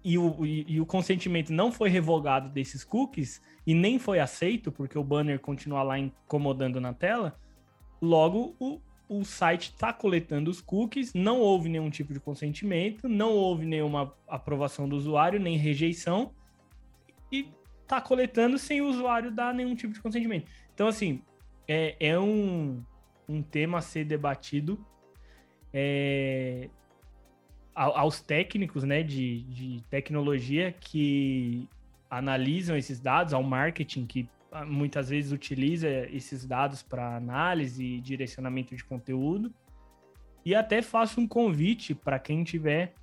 e 0.04 0.18
o, 0.18 0.46
e, 0.46 0.66
e 0.68 0.82
o 0.82 0.86
consentimento 0.86 1.52
não 1.52 1.72
foi 1.72 1.90
revogado 1.90 2.50
desses 2.50 2.84
cookies 2.84 3.42
e 3.68 3.74
nem 3.74 4.00
foi 4.00 4.20
aceito, 4.20 4.72
porque 4.72 4.98
o 4.98 5.04
banner 5.04 5.40
continua 5.40 5.84
lá 5.84 6.00
incomodando 6.00 6.80
na 6.80 6.94
tela, 6.94 7.38
logo 8.02 8.56
o, 8.58 8.82
o 9.08 9.26
site 9.26 9.72
está 9.72 9.92
coletando 9.92 10.50
os 10.50 10.62
cookies, 10.62 11.14
não 11.14 11.40
houve 11.40 11.68
nenhum 11.68 11.90
tipo 11.90 12.14
de 12.14 12.20
consentimento, 12.20 13.10
não 13.10 13.34
houve 13.34 13.66
nenhuma 13.66 14.14
aprovação 14.28 14.88
do 14.88 14.96
usuário, 14.96 15.40
nem 15.40 15.58
rejeição, 15.58 16.34
e 17.32 17.52
tá 17.88 18.00
coletando 18.02 18.58
sem 18.58 18.82
o 18.82 18.88
usuário 18.88 19.32
dar 19.32 19.54
nenhum 19.54 19.76
tipo 19.76 19.94
de 19.94 20.02
consentimento. 20.02 20.50
Então, 20.74 20.88
assim, 20.88 21.22
é, 21.68 21.96
é 22.00 22.20
um, 22.20 22.84
um 23.28 23.42
tema 23.42 23.78
a 23.80 23.82
ser 23.82 24.06
debatido 24.06 24.84
é, 25.74 26.70
aos 27.74 28.22
técnicos 28.22 28.84
né, 28.84 29.02
de, 29.04 29.44
de 29.44 29.84
tecnologia 29.90 30.72
que 30.72 31.68
analisam 32.10 32.76
esses 32.76 33.00
dados, 33.00 33.34
ao 33.34 33.42
marketing 33.42 34.06
que 34.06 34.30
ah, 34.52 34.66
muitas 34.66 35.10
vezes 35.10 35.32
utiliza 35.32 35.88
esses 36.10 36.46
dados 36.46 36.84
para 36.84 37.16
análise 37.16 37.84
e 37.84 38.02
direcionamento 38.02 38.76
de 38.76 38.84
conteúdo. 38.84 39.54
E 40.44 40.54
até 40.54 40.82
faço 40.82 41.22
um 41.22 41.28
convite 41.28 41.96
para 41.96 42.20
quem 42.20 42.44
tiver 42.44 42.94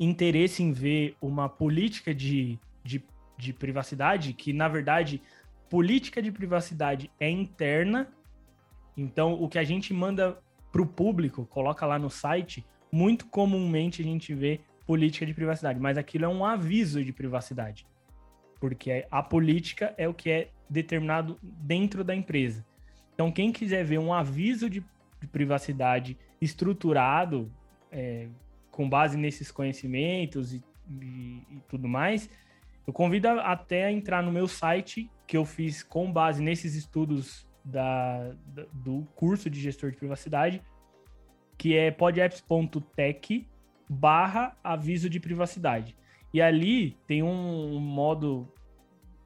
interesse 0.00 0.62
em 0.62 0.72
ver 0.72 1.14
uma 1.20 1.48
política 1.48 2.12
de, 2.12 2.58
de 2.82 3.04
de 3.42 3.52
privacidade, 3.52 4.32
que 4.32 4.52
na 4.52 4.68
verdade 4.68 5.20
política 5.68 6.22
de 6.22 6.30
privacidade 6.30 7.10
é 7.18 7.28
interna. 7.28 8.08
Então, 8.96 9.34
o 9.34 9.48
que 9.48 9.58
a 9.58 9.64
gente 9.64 9.92
manda 9.92 10.38
para 10.70 10.82
o 10.82 10.86
público, 10.86 11.46
coloca 11.46 11.84
lá 11.86 11.98
no 11.98 12.10
site, 12.10 12.64
muito 12.90 13.26
comumente 13.26 14.02
a 14.02 14.04
gente 14.04 14.34
vê 14.34 14.60
política 14.86 15.24
de 15.24 15.34
privacidade, 15.34 15.80
mas 15.80 15.96
aquilo 15.96 16.24
é 16.24 16.28
um 16.28 16.44
aviso 16.44 17.02
de 17.04 17.12
privacidade, 17.12 17.86
porque 18.60 19.06
a 19.10 19.22
política 19.22 19.94
é 19.96 20.06
o 20.08 20.14
que 20.14 20.30
é 20.30 20.48
determinado 20.68 21.38
dentro 21.42 22.04
da 22.04 22.14
empresa. 22.14 22.64
Então, 23.14 23.30
quem 23.30 23.52
quiser 23.52 23.84
ver 23.84 23.98
um 23.98 24.12
aviso 24.12 24.68
de, 24.68 24.84
de 25.20 25.26
privacidade 25.26 26.18
estruturado, 26.40 27.50
é, 27.90 28.28
com 28.70 28.88
base 28.88 29.16
nesses 29.16 29.50
conhecimentos 29.50 30.52
e, 30.52 30.62
e, 30.90 31.42
e 31.50 31.62
tudo 31.68 31.86
mais, 31.86 32.28
eu 32.86 32.92
convido 32.92 33.28
até 33.28 33.84
a 33.84 33.92
entrar 33.92 34.22
no 34.22 34.32
meu 34.32 34.48
site, 34.48 35.10
que 35.26 35.36
eu 35.36 35.44
fiz 35.44 35.82
com 35.82 36.12
base 36.12 36.42
nesses 36.42 36.74
estudos 36.74 37.46
da, 37.64 38.34
do 38.72 39.06
curso 39.14 39.48
de 39.48 39.60
gestor 39.60 39.90
de 39.90 39.96
privacidade, 39.96 40.62
que 41.56 41.76
é 41.76 41.90
podapps.tech 41.90 43.48
barra 43.88 44.56
aviso 44.64 45.08
de 45.08 45.20
privacidade. 45.20 45.96
E 46.34 46.40
ali 46.40 46.96
tem 47.06 47.22
um, 47.22 47.76
um 47.76 47.80
modo 47.80 48.52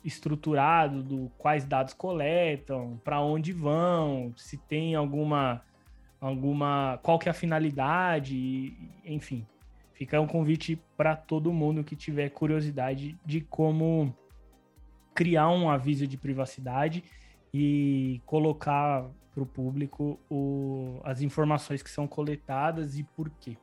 estruturado 0.04 1.02
do 1.02 1.30
quais 1.38 1.64
dados 1.64 1.94
coletam, 1.94 3.00
para 3.02 3.20
onde 3.20 3.52
vão, 3.52 4.32
se 4.36 4.56
tem 4.56 4.94
alguma 4.94 5.62
alguma 6.20 6.98
qual 7.02 7.18
que 7.18 7.28
é 7.28 7.30
a 7.30 7.34
finalidade, 7.34 8.76
enfim. 9.04 9.46
Fica 9.96 10.20
um 10.20 10.26
convite 10.26 10.78
para 10.94 11.16
todo 11.16 11.50
mundo 11.50 11.82
que 11.82 11.96
tiver 11.96 12.28
curiosidade 12.28 13.18
de 13.24 13.40
como 13.40 14.14
criar 15.14 15.48
um 15.48 15.70
aviso 15.70 16.06
de 16.06 16.18
privacidade 16.18 17.02
e 17.52 18.20
colocar 18.26 19.10
para 19.32 19.42
o 19.42 19.46
público 19.46 20.20
as 21.02 21.22
informações 21.22 21.82
que 21.82 21.88
são 21.88 22.06
coletadas 22.06 22.98
e 22.98 23.04
por 23.04 23.30
quê. 23.40 23.56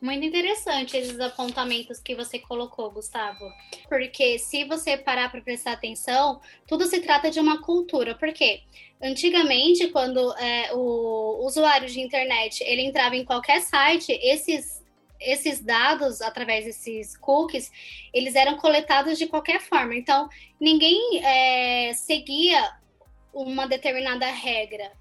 Muito 0.00 0.24
interessante 0.24 0.96
esses 0.96 1.20
apontamentos 1.20 1.98
que 1.98 2.14
você 2.14 2.38
colocou, 2.38 2.90
Gustavo. 2.90 3.44
Porque 3.88 4.38
se 4.38 4.64
você 4.64 4.96
parar 4.96 5.30
para 5.30 5.42
prestar 5.42 5.72
atenção, 5.72 6.40
tudo 6.66 6.86
se 6.86 7.00
trata 7.00 7.30
de 7.30 7.40
uma 7.40 7.60
cultura. 7.60 8.14
Por 8.14 8.32
quê? 8.32 8.62
Antigamente, 9.02 9.88
quando 9.88 10.34
é, 10.38 10.72
o 10.72 11.44
usuário 11.46 11.88
de 11.88 12.00
internet 12.00 12.62
ele 12.64 12.82
entrava 12.82 13.16
em 13.16 13.24
qualquer 13.24 13.60
site, 13.60 14.12
esses 14.22 14.83
esses 15.24 15.60
dados, 15.60 16.20
através 16.20 16.64
desses 16.64 17.16
cookies, 17.16 17.70
eles 18.12 18.34
eram 18.34 18.56
coletados 18.56 19.18
de 19.18 19.26
qualquer 19.26 19.60
forma. 19.60 19.94
Então, 19.94 20.28
ninguém 20.60 21.24
é, 21.24 21.92
seguia 21.94 22.76
uma 23.32 23.66
determinada 23.66 24.26
regra. 24.26 24.92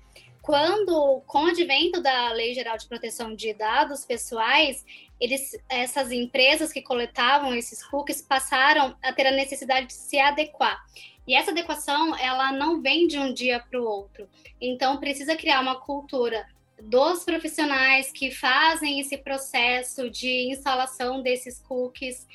Quando, 0.42 1.22
com 1.25 1.46
o 1.46 1.50
advento 1.50 2.01
da 2.01 2.34
Lei 2.34 2.53
Geral 2.53 2.77
de 2.77 2.88
Proteção 2.88 3.34
de 3.34 3.53
Dados 3.53 4.06
Pessoais, 4.06 4.86
eles, 5.20 5.58
essas 5.70 6.12
empresas 6.12 6.74
que 6.74 6.82
coletavam 6.82 7.56
esses 7.56 7.86
cookies 7.86 8.22
passaram 8.22 8.94
a 9.01 9.13
ter 9.13 9.25
a 9.25 9.32
necessidade 9.32 9.88
de 9.88 9.94
se 9.94 10.20
adequar. 10.20 10.84
E 11.25 11.34
essa 11.34 11.51
adequação, 11.51 12.18
ela 12.18 12.51
não 12.51 12.82
vem 12.82 13.08
de 13.08 13.18
um 13.18 13.34
dia 13.34 13.62
para 13.62 13.80
o 13.80 13.86
outro. 13.86 14.27
Então, 14.60 14.98
precisa 14.98 15.38
criar 15.38 15.62
uma 15.62 15.80
cultura 15.80 16.46
dos 16.82 17.24
profissionais 17.24 18.12
que 18.12 18.32
fazem 18.32 19.00
esse 19.00 19.18
processo 19.18 20.10
de 20.10 20.51
instalação 20.51 21.22
desses 21.22 21.60
cookies. 21.60 22.27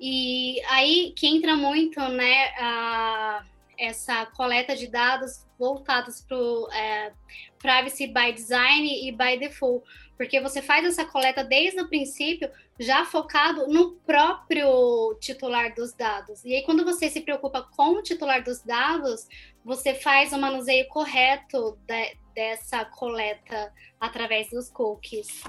E 0.00 0.60
aí 0.68 1.12
que 1.16 1.26
entra 1.26 1.56
muito, 1.56 2.00
né, 2.00 2.48
a, 2.58 3.44
essa 3.78 4.26
coleta 4.26 4.76
de 4.76 4.86
dados 4.86 5.46
voltados 5.58 6.20
para 6.20 6.36
o 6.36 6.68
é, 6.72 7.12
privacy 7.58 8.06
by 8.06 8.32
design 8.32 9.08
e 9.08 9.12
by 9.12 9.38
default, 9.38 9.86
porque 10.16 10.40
você 10.40 10.60
faz 10.60 10.84
essa 10.84 11.04
coleta 11.04 11.42
desde 11.42 11.80
o 11.80 11.88
princípio 11.88 12.50
já 12.78 13.04
focado 13.04 13.66
no 13.68 13.92
próprio 14.06 15.16
titular 15.20 15.74
dos 15.74 15.92
dados. 15.92 16.44
E 16.44 16.54
aí, 16.54 16.62
quando 16.62 16.84
você 16.84 17.08
se 17.08 17.20
preocupa 17.20 17.62
com 17.76 17.90
o 17.92 18.02
titular 18.02 18.42
dos 18.42 18.60
dados, 18.62 19.28
você 19.64 19.94
faz 19.94 20.32
o 20.32 20.38
manuseio 20.38 20.86
correto 20.88 21.78
de, 21.86 22.16
dessa 22.34 22.84
coleta 22.84 23.72
através 23.98 24.50
dos 24.50 24.68
cookies. 24.68 25.42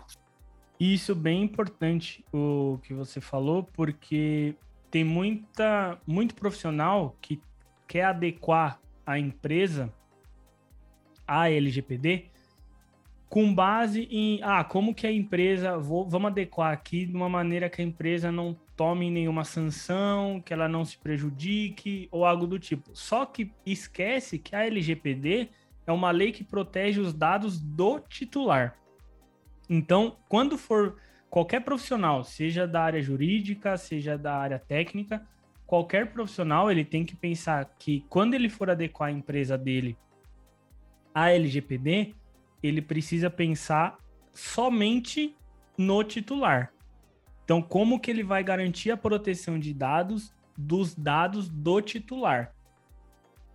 Isso 0.80 1.14
bem 1.14 1.44
importante 1.44 2.24
o 2.34 2.80
que 2.84 2.94
você 2.94 3.20
falou, 3.20 3.64
porque 3.64 4.56
tem 4.90 5.04
muita 5.04 6.00
muito 6.08 6.36
profissional 6.36 7.16
que 7.22 7.42
quer 7.88 8.06
adequar 8.06 8.80
a 9.06 9.20
empresa 9.20 9.94
à 11.28 11.50
LGPD 11.50 12.30
com 13.30 13.54
base 13.54 14.08
em 14.12 14.40
ah, 14.44 14.64
como 14.64 14.94
que 14.94 15.08
a 15.08 15.12
empresa 15.12 15.78
vou, 15.78 16.08
vamos 16.08 16.32
adequar 16.32 16.72
aqui 16.72 17.06
de 17.06 17.16
uma 17.16 17.28
maneira 17.28 17.70
que 17.70 17.82
a 17.82 17.86
empresa 17.86 18.32
não 18.32 18.56
tome 18.76 19.10
nenhuma 19.10 19.44
sanção, 19.44 20.42
que 20.42 20.54
ela 20.54 20.68
não 20.68 20.86
se 20.86 20.98
prejudique 20.98 22.08
ou 22.12 22.26
algo 22.26 22.46
do 22.46 22.60
tipo. 22.60 22.92
Só 22.94 23.26
que 23.26 23.52
esquece 23.66 24.38
que 24.38 24.56
a 24.56 24.66
LGPD 24.66 25.50
é 25.88 25.92
uma 25.92 26.12
lei 26.12 26.32
que 26.32 26.44
protege 26.44 27.00
os 27.00 27.14
dados 27.14 27.60
do 27.60 28.00
titular. 28.00 28.78
Então, 29.70 30.18
quando 30.28 30.58
for 30.58 30.98
qualquer 31.30 31.62
profissional, 31.62 32.24
seja 32.24 32.68
da 32.68 32.84
área 32.84 33.02
jurídica, 33.02 33.78
seja 33.78 34.18
da 34.18 34.36
área 34.36 34.60
técnica, 34.60 35.26
qualquer 35.66 36.12
profissional 36.12 36.72
ele 36.72 36.86
tem 36.86 37.04
que 37.06 37.16
pensar 37.16 37.66
que 37.80 38.06
quando 38.10 38.34
ele 38.34 38.50
for 38.50 38.70
adequar 38.70 39.10
a 39.10 39.12
empresa 39.12 39.58
dele 39.58 39.98
à 41.14 41.32
LGPD, 41.32 42.14
ele 42.62 42.82
precisa 42.82 43.30
pensar 43.30 43.98
somente 44.34 45.36
no 45.78 46.04
titular. 46.04 46.72
Então, 47.44 47.62
como 47.62 48.00
que 48.00 48.10
ele 48.10 48.24
vai 48.24 48.44
garantir 48.44 48.92
a 48.92 48.98
proteção 48.98 49.60
de 49.60 49.74
dados 49.74 50.34
dos 50.58 50.96
dados 50.96 51.50
do 51.50 51.82
titular? 51.82 52.54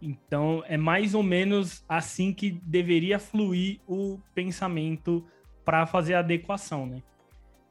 Então, 0.00 0.62
é 0.66 0.76
mais 0.76 1.14
ou 1.14 1.22
menos 1.22 1.84
assim 1.88 2.32
que 2.32 2.52
deveria 2.62 3.18
fluir 3.18 3.80
o 3.86 4.18
pensamento 4.34 5.26
para 5.64 5.86
fazer 5.86 6.14
a 6.14 6.20
adequação, 6.20 6.86
né? 6.86 7.02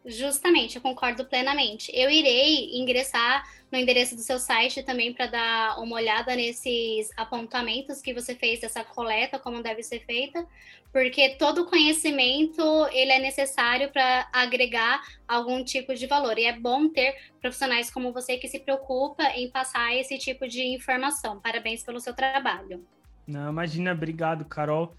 Justamente, 0.06 0.78
eu 0.78 0.82
concordo 0.82 1.26
plenamente. 1.26 1.92
Eu 1.94 2.10
irei 2.10 2.80
ingressar 2.80 3.44
no 3.72 3.78
endereço 3.78 4.16
do 4.16 4.22
seu 4.22 4.40
site 4.40 4.82
também 4.82 5.14
para 5.14 5.28
dar 5.28 5.80
uma 5.80 5.98
olhada 5.98 6.36
nesses 6.36 7.12
apontamentos 7.18 8.02
que 8.02 8.14
você 8.14 8.34
fez 8.34 8.62
dessa 8.62 8.84
coleta, 8.84 9.38
como 9.38 9.62
deve 9.62 9.84
ser 9.84 10.00
feita, 10.06 10.48
porque 10.92 11.36
todo 11.38 11.66
conhecimento 11.66 12.64
ele 12.92 13.12
é 13.12 13.20
necessário 13.20 13.92
para 13.92 14.28
agregar 14.32 15.02
algum 15.28 15.64
tipo 15.64 15.94
de 15.94 16.08
valor. 16.08 16.38
E 16.38 16.46
é 16.46 16.58
bom 16.58 16.88
ter 16.88 17.16
profissionais 17.42 17.92
como 17.92 18.14
você 18.14 18.38
que 18.38 18.48
se 18.48 18.60
preocupa 18.60 19.24
em 19.36 19.52
passar 19.52 19.94
esse 19.96 20.18
tipo 20.18 20.48
de 20.48 20.66
informação. 20.66 21.42
Parabéns 21.42 21.84
pelo 21.84 22.00
seu 22.00 22.14
trabalho. 22.14 22.86
Não, 23.28 23.52
imagina, 23.52 23.92
obrigado, 23.92 24.46
Carol. 24.46 24.96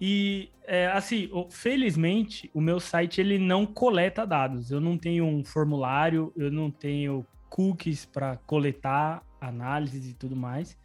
E 0.00 0.50
é, 0.66 0.86
assim, 0.88 1.30
felizmente, 1.50 2.50
o 2.52 2.60
meu 2.60 2.80
site 2.80 3.20
ele 3.20 3.38
não 3.38 3.64
coleta 3.64 4.26
dados. 4.26 4.70
Eu 4.70 4.80
não 4.80 4.98
tenho 4.98 5.24
um 5.24 5.44
formulário, 5.44 6.32
eu 6.36 6.50
não 6.50 6.70
tenho 6.70 7.26
cookies 7.48 8.04
para 8.04 8.36
coletar 8.38 9.22
análises 9.40 10.10
e 10.10 10.14
tudo 10.14 10.34
mais. 10.34 10.76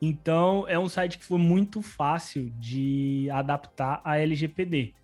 Então, 0.00 0.66
é 0.66 0.76
um 0.76 0.88
site 0.88 1.16
que 1.16 1.24
foi 1.24 1.38
muito 1.38 1.80
fácil 1.80 2.50
de 2.58 3.28
adaptar 3.30 4.00
a 4.02 4.18
LGPD. 4.18 4.94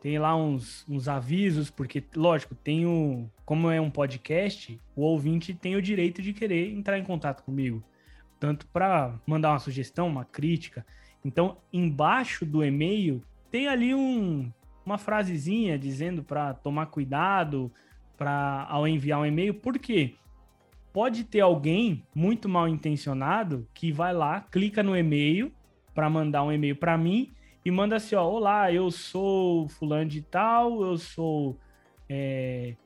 Tem 0.00 0.20
lá 0.20 0.36
uns, 0.36 0.86
uns 0.88 1.08
avisos, 1.08 1.68
porque, 1.68 2.04
lógico, 2.14 2.54
tem 2.54 2.86
o, 2.86 3.28
como 3.44 3.68
é 3.70 3.80
um 3.80 3.90
podcast, 3.90 4.80
o 4.94 5.02
ouvinte 5.02 5.52
tem 5.52 5.74
o 5.74 5.82
direito 5.82 6.22
de 6.22 6.32
querer 6.32 6.72
entrar 6.72 6.96
em 6.96 7.02
contato 7.02 7.42
comigo. 7.42 7.82
Tanto 8.38 8.68
para 8.68 9.18
mandar 9.26 9.50
uma 9.50 9.58
sugestão, 9.58 10.06
uma 10.06 10.24
crítica. 10.24 10.86
Então, 11.26 11.58
embaixo 11.72 12.46
do 12.46 12.64
e-mail, 12.64 13.22
tem 13.50 13.68
ali 13.68 13.94
um, 13.94 14.50
uma 14.84 14.98
frasezinha 14.98 15.78
dizendo 15.78 16.22
para 16.22 16.54
tomar 16.54 16.86
cuidado 16.86 17.70
para 18.16 18.66
ao 18.68 18.86
enviar 18.86 19.20
um 19.20 19.26
e-mail. 19.26 19.52
Por 19.54 19.78
quê? 19.78 20.14
pode 20.96 21.24
ter 21.24 21.40
alguém 21.40 22.02
muito 22.14 22.48
mal 22.48 22.66
intencionado 22.66 23.68
que 23.74 23.92
vai 23.92 24.14
lá, 24.14 24.40
clica 24.40 24.82
no 24.82 24.96
e-mail 24.96 25.52
para 25.94 26.08
mandar 26.08 26.42
um 26.42 26.50
e-mail 26.50 26.74
para 26.74 26.96
mim 26.96 27.34
e 27.62 27.70
manda 27.70 27.96
assim, 27.96 28.14
ó, 28.14 28.26
olá, 28.26 28.72
eu 28.72 28.90
sou 28.90 29.68
fulano 29.68 30.08
de 30.08 30.22
tal, 30.22 30.82
eu 30.82 30.96
sou, 30.96 31.60
é, 32.08 32.76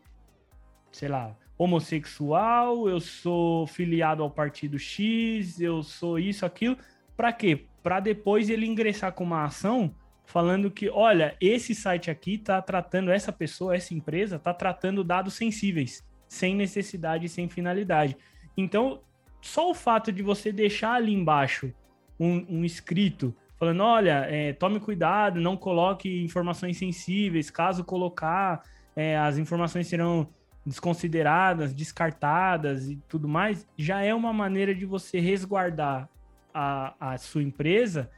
sei 0.90 1.08
lá, 1.08 1.36
homossexual, 1.56 2.88
eu 2.88 2.98
sou 2.98 3.64
filiado 3.68 4.24
ao 4.24 4.30
partido 4.30 4.76
X, 4.76 5.60
eu 5.60 5.80
sou 5.80 6.18
isso, 6.18 6.44
aquilo. 6.44 6.76
Para 7.16 7.32
quê? 7.32 7.68
Para 7.82 8.00
depois 8.00 8.50
ele 8.50 8.66
ingressar 8.66 9.12
com 9.12 9.24
uma 9.24 9.44
ação 9.44 9.94
falando 10.24 10.70
que, 10.70 10.88
olha, 10.88 11.36
esse 11.40 11.74
site 11.74 12.10
aqui 12.10 12.38
tá 12.38 12.62
tratando 12.62 13.10
essa 13.10 13.32
pessoa, 13.32 13.74
essa 13.74 13.92
empresa 13.92 14.38
tá 14.38 14.54
tratando 14.54 15.02
dados 15.02 15.34
sensíveis 15.34 16.04
sem 16.28 16.54
necessidade 16.54 17.26
e 17.26 17.28
sem 17.28 17.48
finalidade. 17.48 18.16
Então, 18.56 19.00
só 19.42 19.70
o 19.70 19.74
fato 19.74 20.12
de 20.12 20.22
você 20.22 20.52
deixar 20.52 20.94
ali 20.94 21.12
embaixo 21.12 21.72
um, 22.18 22.46
um 22.48 22.64
escrito 22.64 23.34
falando: 23.58 23.82
olha, 23.82 24.26
é, 24.28 24.52
tome 24.52 24.78
cuidado, 24.78 25.40
não 25.40 25.56
coloque 25.56 26.22
informações 26.22 26.76
sensíveis, 26.76 27.50
caso 27.50 27.84
colocar, 27.84 28.62
é, 28.94 29.18
as 29.18 29.38
informações 29.38 29.88
serão 29.88 30.28
desconsideradas, 30.64 31.74
descartadas 31.74 32.88
e 32.88 32.96
tudo 33.08 33.26
mais, 33.26 33.66
já 33.76 34.02
é 34.02 34.14
uma 34.14 34.32
maneira 34.32 34.74
de 34.74 34.84
você 34.84 35.18
resguardar 35.18 36.08
a, 36.52 37.12
a 37.12 37.18
sua 37.18 37.42
empresa 37.42 38.10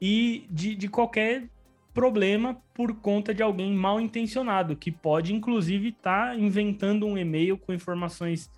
e 0.00 0.46
de, 0.50 0.74
de 0.74 0.88
qualquer 0.88 1.48
problema 1.94 2.62
por 2.74 2.94
conta 2.96 3.34
de 3.34 3.42
alguém 3.42 3.72
mal 3.72 3.98
intencionado, 3.98 4.76
que 4.76 4.92
pode 4.92 5.34
inclusive 5.34 5.88
estar 5.88 6.28
tá 6.28 6.34
inventando 6.34 7.06
um 7.06 7.16
e-mail 7.16 7.56
com 7.56 7.72
informações 7.72 8.50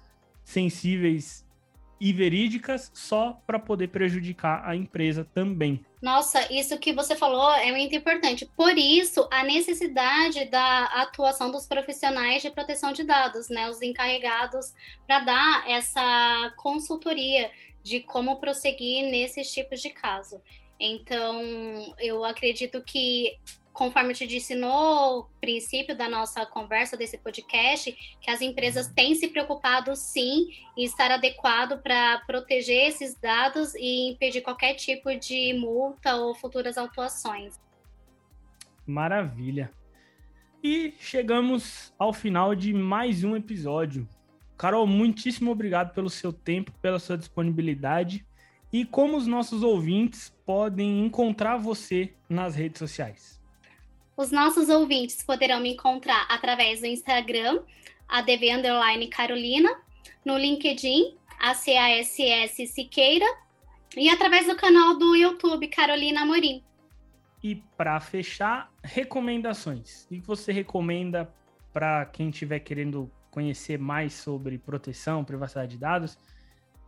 sensíveis 0.42 1.46
e 2.00 2.12
verídicas 2.12 2.90
só 2.94 3.40
para 3.46 3.58
poder 3.58 3.88
prejudicar 3.88 4.62
a 4.64 4.74
empresa 4.74 5.24
também. 5.34 5.84
Nossa, 6.00 6.52
isso 6.52 6.78
que 6.78 6.92
você 6.92 7.16
falou 7.16 7.50
é 7.54 7.72
muito 7.72 7.94
importante. 7.94 8.48
Por 8.56 8.76
isso, 8.78 9.28
a 9.32 9.42
necessidade 9.42 10.44
da 10.44 10.84
atuação 10.84 11.50
dos 11.50 11.66
profissionais 11.66 12.42
de 12.42 12.50
proteção 12.50 12.92
de 12.92 13.02
dados, 13.02 13.48
né, 13.48 13.68
os 13.68 13.82
encarregados 13.82 14.72
para 15.06 15.20
dar 15.20 15.68
essa 15.68 16.52
consultoria 16.56 17.50
de 17.88 18.00
como 18.00 18.36
prosseguir 18.36 19.10
nesses 19.10 19.50
tipos 19.52 19.80
de 19.80 19.90
caso. 19.90 20.40
Então, 20.78 21.42
eu 21.98 22.24
acredito 22.24 22.82
que 22.82 23.36
conforme 23.78 24.10
eu 24.10 24.16
te 24.16 24.26
disse 24.26 24.56
no 24.56 25.28
princípio 25.40 25.96
da 25.96 26.08
nossa 26.08 26.44
conversa 26.44 26.96
desse 26.96 27.16
podcast, 27.16 27.92
que 28.20 28.28
as 28.28 28.40
empresas 28.40 28.88
têm 28.88 29.14
se 29.14 29.28
preocupado 29.28 29.94
sim 29.94 30.48
em 30.76 30.84
estar 30.84 31.12
adequado 31.12 31.80
para 31.80 32.18
proteger 32.26 32.88
esses 32.88 33.14
dados 33.14 33.76
e 33.76 34.10
impedir 34.10 34.40
qualquer 34.40 34.74
tipo 34.74 35.14
de 35.16 35.54
multa 35.54 36.16
ou 36.16 36.34
futuras 36.34 36.76
autuações. 36.76 37.60
Maravilha. 38.84 39.70
E 40.60 40.92
chegamos 40.98 41.94
ao 41.96 42.12
final 42.12 42.56
de 42.56 42.74
mais 42.74 43.22
um 43.22 43.36
episódio. 43.36 44.08
Carol, 44.58 44.88
muitíssimo 44.88 45.52
obrigado 45.52 45.94
pelo 45.94 46.10
seu 46.10 46.32
tempo, 46.32 46.72
pela 46.82 46.98
sua 46.98 47.16
disponibilidade. 47.16 48.26
E 48.72 48.84
como 48.84 49.16
os 49.16 49.24
nossos 49.24 49.62
ouvintes 49.62 50.36
podem 50.44 51.06
encontrar 51.06 51.56
você 51.56 52.12
nas 52.28 52.56
redes 52.56 52.80
sociais? 52.80 53.40
Os 54.16 54.32
nossos 54.32 54.68
ouvintes 54.68 55.22
poderão 55.22 55.60
me 55.60 55.74
encontrar 55.74 56.26
através 56.28 56.80
do 56.80 56.86
Instagram, 56.86 57.62
ADV 58.08 58.56
Underline 58.56 59.06
Carolina, 59.06 59.70
no 60.24 60.36
LinkedIn, 60.36 61.16
ACASS 61.38 62.72
Siqueira, 62.74 63.26
e 63.96 64.10
através 64.10 64.48
do 64.48 64.56
canal 64.56 64.98
do 64.98 65.14
YouTube 65.14 65.68
Carolina 65.68 66.22
Amorim. 66.22 66.64
E 67.42 67.54
para 67.76 67.98
fechar, 68.00 68.72
recomendações. 68.82 70.04
O 70.06 70.08
que 70.08 70.18
você 70.18 70.50
recomenda 70.50 71.32
para 71.72 72.04
quem 72.06 72.30
estiver 72.30 72.58
querendo 72.58 73.08
conhecer 73.38 73.78
mais 73.78 74.14
sobre 74.14 74.58
proteção, 74.58 75.24
privacidade 75.24 75.70
de 75.72 75.78
dados? 75.78 76.18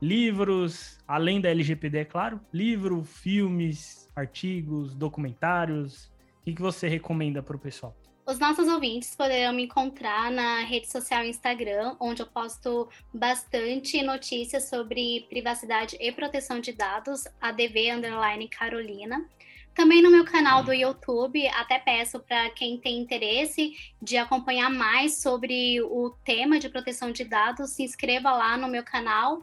Livros, 0.02 0.98
além 1.06 1.40
da 1.40 1.48
LGPD, 1.48 1.98
é 1.98 2.04
claro, 2.04 2.40
livro, 2.52 3.04
filmes, 3.04 4.08
artigos, 4.16 4.92
documentários, 4.92 6.06
o 6.40 6.44
que, 6.44 6.54
que 6.54 6.60
você 6.60 6.88
recomenda 6.88 7.40
para 7.40 7.54
o 7.54 7.58
pessoal? 7.58 7.94
Os 8.26 8.38
nossos 8.40 8.66
ouvintes 8.66 9.14
poderão 9.14 9.52
me 9.52 9.64
encontrar 9.64 10.30
na 10.32 10.64
rede 10.64 10.90
social 10.90 11.24
Instagram, 11.24 11.94
onde 12.00 12.22
eu 12.22 12.26
posto 12.26 12.88
bastante 13.14 14.02
notícias 14.02 14.68
sobre 14.68 15.26
privacidade 15.28 15.96
e 16.00 16.10
proteção 16.10 16.60
de 16.60 16.72
dados, 16.72 17.24
ADV 17.40 18.48
Carolina. 18.50 19.24
Também 19.80 20.02
no 20.02 20.10
meu 20.10 20.26
canal 20.26 20.62
do 20.62 20.74
YouTube, 20.74 21.48
até 21.48 21.78
peço 21.78 22.20
para 22.20 22.50
quem 22.50 22.76
tem 22.76 22.98
interesse 22.98 23.72
de 24.02 24.18
acompanhar 24.18 24.68
mais 24.68 25.22
sobre 25.22 25.80
o 25.80 26.10
tema 26.22 26.58
de 26.58 26.68
proteção 26.68 27.10
de 27.10 27.24
dados, 27.24 27.70
se 27.70 27.82
inscreva 27.82 28.30
lá 28.30 28.58
no 28.58 28.68
meu 28.68 28.84
canal 28.84 29.40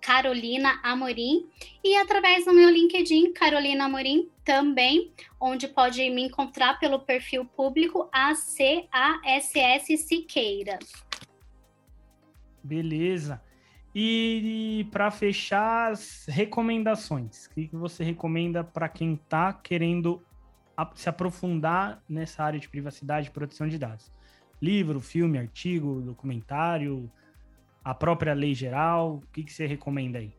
Carolina 0.00 0.80
Amorim 0.82 1.48
e 1.84 1.94
através 1.94 2.44
do 2.44 2.52
meu 2.52 2.68
LinkedIn, 2.68 3.32
Carolina 3.34 3.84
Amorim, 3.84 4.28
também, 4.44 5.12
onde 5.40 5.68
pode 5.68 6.10
me 6.10 6.24
encontrar 6.24 6.80
pelo 6.80 6.98
perfil 6.98 7.44
público 7.44 8.10
ACASS 8.10 9.52
Siqueira. 10.08 10.80
Beleza. 12.64 13.40
E 13.94 14.86
para 14.90 15.10
fechar, 15.10 15.92
as 15.92 16.24
recomendações. 16.26 17.46
O 17.46 17.50
que 17.50 17.68
você 17.72 18.02
recomenda 18.02 18.64
para 18.64 18.88
quem 18.88 19.14
está 19.14 19.52
querendo 19.52 20.22
se 20.94 21.08
aprofundar 21.08 22.02
nessa 22.08 22.42
área 22.42 22.58
de 22.58 22.68
privacidade 22.68 23.28
e 23.28 23.30
proteção 23.30 23.68
de 23.68 23.78
dados? 23.78 24.10
Livro, 24.60 25.00
filme, 25.00 25.38
artigo, 25.38 26.00
documentário, 26.00 27.10
a 27.84 27.92
própria 27.92 28.32
lei 28.32 28.54
geral? 28.54 29.16
O 29.16 29.26
que, 29.32 29.44
que 29.44 29.52
você 29.52 29.66
recomenda 29.66 30.18
aí? 30.18 30.32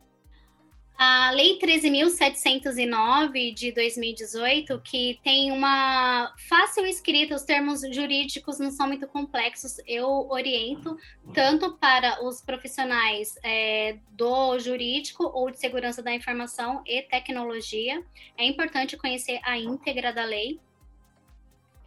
A 0.96 1.32
Lei 1.32 1.58
13.709 1.58 3.52
de 3.52 3.72
2018, 3.72 4.80
que 4.80 5.18
tem 5.24 5.50
uma 5.50 6.32
fácil 6.48 6.86
escrita, 6.86 7.34
os 7.34 7.42
termos 7.42 7.80
jurídicos 7.80 8.60
não 8.60 8.70
são 8.70 8.86
muito 8.86 9.08
complexos, 9.08 9.78
eu 9.88 10.06
oriento 10.30 10.96
tanto 11.32 11.72
para 11.78 12.24
os 12.24 12.40
profissionais 12.40 13.36
é, 13.42 13.98
do 14.12 14.56
jurídico 14.60 15.24
ou 15.24 15.50
de 15.50 15.58
segurança 15.58 16.00
da 16.00 16.14
informação 16.14 16.80
e 16.86 17.02
tecnologia. 17.02 18.00
É 18.38 18.44
importante 18.46 18.96
conhecer 18.96 19.40
a 19.42 19.58
íntegra 19.58 20.12
da 20.12 20.24
lei 20.24 20.60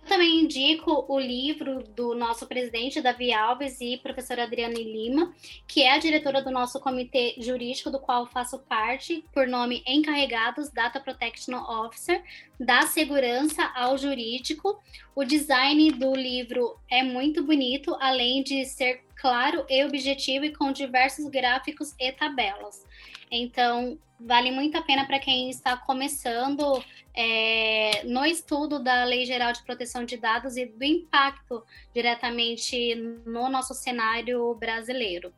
também 0.08 0.41
indico 0.41 1.06
o 1.08 1.20
livro 1.20 1.84
do 1.96 2.15
nosso 2.15 2.48
presidente, 2.48 3.02
Davi 3.02 3.34
Alves, 3.34 3.80
e 3.82 3.98
professora 3.98 4.43
Adriane 4.43 4.84
Lima, 4.84 5.34
que 5.67 5.84
é 5.84 5.91
a 5.91 5.98
diretora 5.98 6.41
do 6.41 6.50
nosso 6.50 6.80
comitê 6.80 7.36
jurídico, 7.38 7.91
do 7.91 8.00
qual 8.00 8.26
faço 8.26 8.58
parte, 8.60 9.24
por 9.34 9.48
nome 9.48 9.84
Encarregados 9.86 10.70
Data 10.70 11.00
Protection 11.00 11.58
Officer, 11.58 12.24
da 12.60 12.84
segurança 12.84 13.63
ao 13.76 13.98
jurídico. 13.98 14.82
O 15.15 15.24
design 15.24 15.91
do 15.91 16.15
livro 16.15 16.80
é 16.89 17.04
muito 17.04 17.43
bonito, 17.43 17.96
além 18.00 18.41
de 18.41 18.65
ser 18.65 19.04
claro 19.15 19.65
e 19.70 19.84
objetivo 19.84 20.46
e 20.46 20.56
com 20.56 20.72
diversos 20.72 21.26
gráficos 21.28 21.93
e 22.00 22.12
tabelas. 22.12 22.87
Então, 23.29 23.97
vale 24.19 24.51
muito 24.51 24.77
a 24.77 24.81
pena 24.81 25.05
para 25.05 25.19
quem 25.19 25.49
está 25.49 25.77
começando 25.77 26.83
é, 27.13 28.03
no 28.05 28.25
estudo 28.25 28.79
da 28.79 29.03
Lei 29.03 29.25
Geral 29.25 29.51
de 29.53 29.63
Proteção 29.63 30.05
de 30.05 30.17
Dados 30.17 30.57
e 30.57 30.65
do 30.65 30.83
impacto 30.83 31.63
diretamente 31.93 32.95
no 33.25 33.49
nosso 33.49 33.73
cenário 33.73 34.53
brasileiro. 34.55 35.33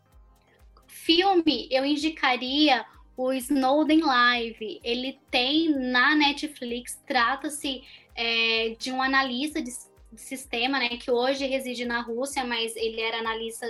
Filme, 0.88 1.68
eu 1.72 1.86
indicaria 1.86 2.86
o 3.16 3.34
Snowden 3.34 4.02
Live. 4.02 4.80
Ele 4.84 5.20
tem 5.30 5.70
na 5.70 6.16
Netflix, 6.16 7.02
trata-se 7.06 7.84
é, 8.16 8.76
de 8.80 8.92
um 8.92 9.02
analista 9.02 9.62
de 9.62 9.72
sistema, 10.16 10.80
né, 10.80 10.90
que 10.90 11.12
hoje 11.12 11.46
reside 11.46 11.86
na 11.86 12.02
Rússia, 12.02 12.44
mas 12.44 12.76
ele 12.76 13.00
era 13.00 13.20
analista 13.20 13.68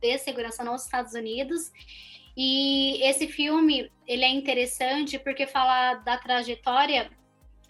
de 0.00 0.18
segurança 0.18 0.62
nos 0.62 0.84
Estados 0.84 1.14
Unidos 1.14 1.72
e 2.36 3.02
esse 3.02 3.26
filme, 3.28 3.90
ele 4.06 4.24
é 4.24 4.30
interessante 4.30 5.18
porque 5.18 5.46
fala 5.46 5.94
da 5.96 6.16
trajetória 6.16 7.10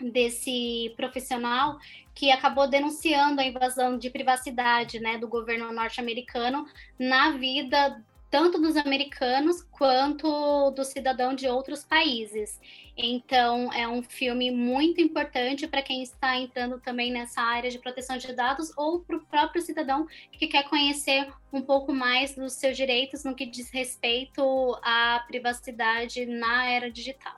desse 0.00 0.92
profissional 0.96 1.78
que 2.14 2.30
acabou 2.30 2.68
denunciando 2.68 3.40
a 3.40 3.44
invasão 3.44 3.96
de 3.96 4.10
privacidade, 4.10 5.00
né, 5.00 5.18
do 5.18 5.28
governo 5.28 5.72
norte-americano 5.72 6.66
na 6.98 7.30
vida 7.30 8.04
tanto 8.32 8.58
dos 8.58 8.78
americanos 8.78 9.62
quanto 9.70 10.70
do 10.70 10.84
cidadão 10.86 11.34
de 11.34 11.46
outros 11.46 11.84
países. 11.84 12.58
Então, 12.96 13.70
é 13.74 13.86
um 13.86 14.02
filme 14.02 14.50
muito 14.50 15.02
importante 15.02 15.68
para 15.68 15.82
quem 15.82 16.02
está 16.02 16.38
entrando 16.38 16.80
também 16.80 17.12
nessa 17.12 17.42
área 17.42 17.70
de 17.70 17.78
proteção 17.78 18.16
de 18.16 18.32
dados 18.32 18.72
ou 18.74 19.00
para 19.00 19.18
o 19.18 19.26
próprio 19.26 19.60
cidadão 19.60 20.06
que 20.32 20.46
quer 20.46 20.66
conhecer 20.66 21.30
um 21.52 21.60
pouco 21.60 21.92
mais 21.92 22.34
dos 22.34 22.54
seus 22.54 22.74
direitos 22.74 23.22
no 23.22 23.34
que 23.34 23.44
diz 23.44 23.70
respeito 23.70 24.42
à 24.82 25.22
privacidade 25.28 26.24
na 26.24 26.70
era 26.70 26.90
digital. 26.90 27.36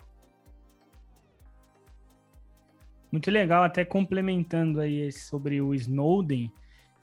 Muito 3.10 3.32
legal, 3.32 3.64
até 3.64 3.84
complementando 3.84 4.80
aí 4.80 5.10
sobre 5.10 5.60
o 5.60 5.74
Snowden, 5.74 6.52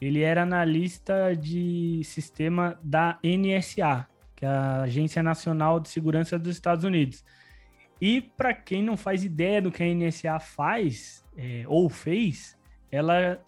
ele 0.01 0.21
era 0.21 0.41
analista 0.41 1.35
de 1.35 2.01
sistema 2.03 2.79
da 2.83 3.19
NSA, 3.23 4.07
que 4.35 4.43
é 4.43 4.47
a 4.47 4.81
Agência 4.81 5.21
Nacional 5.21 5.79
de 5.79 5.89
Segurança 5.89 6.39
dos 6.39 6.55
Estados 6.55 6.83
Unidos. 6.83 7.23
E 8.01 8.19
para 8.19 8.51
quem 8.51 8.81
não 8.81 8.97
faz 8.97 9.23
ideia 9.23 9.61
do 9.61 9.71
que 9.71 9.83
a 9.83 9.85
NSA 9.85 10.39
faz 10.39 11.23
é, 11.37 11.63
ou 11.67 11.87
fez, 11.87 12.57
ela, 12.91 13.39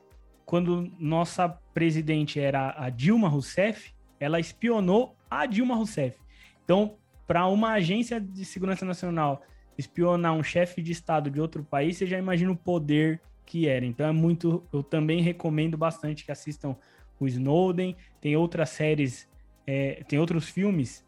quando 0.46 0.92
nossa 1.00 1.50
presidente 1.50 2.40
era 2.40 2.76
a 2.78 2.92
Dilma 2.92 3.28
Rousseff, 3.28 3.92
ela 4.20 4.40
espionou 4.40 5.18
a 5.28 5.48
Dilma 5.48 5.74
Rousseff. 5.74 6.20
Então, 6.64 6.98
para 7.26 7.48
uma 7.48 7.74
agência 7.74 8.22
de 8.22 8.46
segurança 8.46 8.86
nacional 8.86 9.42
espionar 9.76 10.34
um 10.34 10.44
chefe 10.44 10.84
de 10.84 10.92
estado 10.92 11.32
de 11.32 11.42
outro 11.42 11.64
país, 11.64 11.98
você 11.98 12.06
já 12.06 12.20
imagina 12.20 12.52
o 12.52 12.56
poder 12.56 13.20
que 13.46 13.68
era. 13.68 13.86
Então 13.86 14.08
é 14.08 14.12
muito. 14.12 14.64
Eu 14.72 14.84
também 14.84 15.22
recomendo 15.22 15.78
bastante 15.78 16.26
que 16.26 16.32
assistam 16.32 16.76
o 17.20 17.28
Snowden. 17.28 17.96
Tem 18.22 18.36
outras 18.36 18.70
séries, 18.70 19.28
é, 19.66 20.04
tem 20.08 20.20
outros 20.20 20.50
filmes 20.50 21.06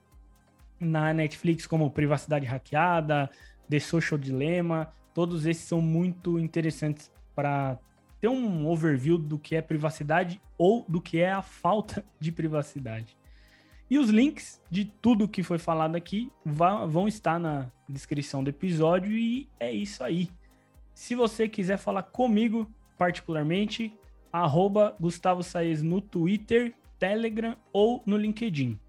na 0.79 1.13
Netflix, 1.13 1.65
como 1.65 1.89
Privacidade 1.91 2.45
Hackeada, 2.45 3.29
The 3.69 3.79
Social 3.79 4.17
Dilemma. 4.17 4.93
Todos 5.13 5.45
esses 5.45 5.63
são 5.63 5.81
muito 5.81 6.37
interessantes 6.37 7.11
para 7.33 7.79
ter 8.19 8.27
um 8.27 8.67
overview 8.67 9.17
do 9.17 9.37
que 9.37 9.55
é 9.55 9.61
privacidade 9.61 10.41
ou 10.57 10.85
do 10.87 11.01
que 11.01 11.19
é 11.19 11.31
a 11.31 11.41
falta 11.41 12.03
de 12.19 12.31
privacidade. 12.31 13.17
E 13.89 13.99
os 13.99 14.09
links 14.09 14.59
de 14.69 14.85
tudo 14.85 15.27
que 15.27 15.43
foi 15.43 15.59
falado 15.59 15.95
aqui 15.95 16.31
vão 16.43 17.07
estar 17.07 17.39
na 17.39 17.71
descrição 17.87 18.43
do 18.43 18.49
episódio 18.49 19.11
e 19.11 19.47
é 19.59 19.71
isso 19.71 20.03
aí. 20.03 20.29
Se 20.95 21.13
você 21.13 21.49
quiser 21.49 21.77
falar 21.77 22.03
comigo 22.03 22.71
particularmente, 22.97 23.93
arroba 24.31 24.95
Gustavo 24.97 25.43
Saez 25.43 25.83
no 25.83 25.99
Twitter, 25.99 26.73
Telegram 26.97 27.57
ou 27.73 28.01
no 28.05 28.15
LinkedIn. 28.15 28.79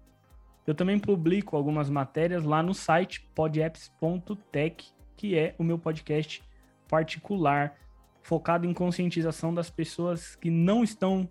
Eu 0.65 0.73
também 0.73 0.97
publico 0.97 1.57
algumas 1.57 1.89
matérias 1.89 2.45
lá 2.45 2.63
no 2.63 2.73
site 2.73 3.29
podapps.tech, 3.35 4.87
que 5.17 5.37
é 5.37 5.53
o 5.59 5.63
meu 5.65 5.77
podcast 5.77 6.41
particular, 6.87 7.75
focado 8.21 8.65
em 8.65 8.73
conscientização 8.73 9.53
das 9.53 9.69
pessoas 9.69 10.33
que 10.37 10.49
não 10.49 10.85
estão 10.85 11.29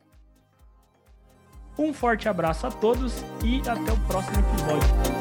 Um 1.78 1.92
forte 1.92 2.28
abraço 2.28 2.66
a 2.66 2.70
todos 2.70 3.22
e 3.44 3.60
até 3.60 3.92
o 3.92 4.00
próximo 4.06 4.38
episódio. 4.38 5.15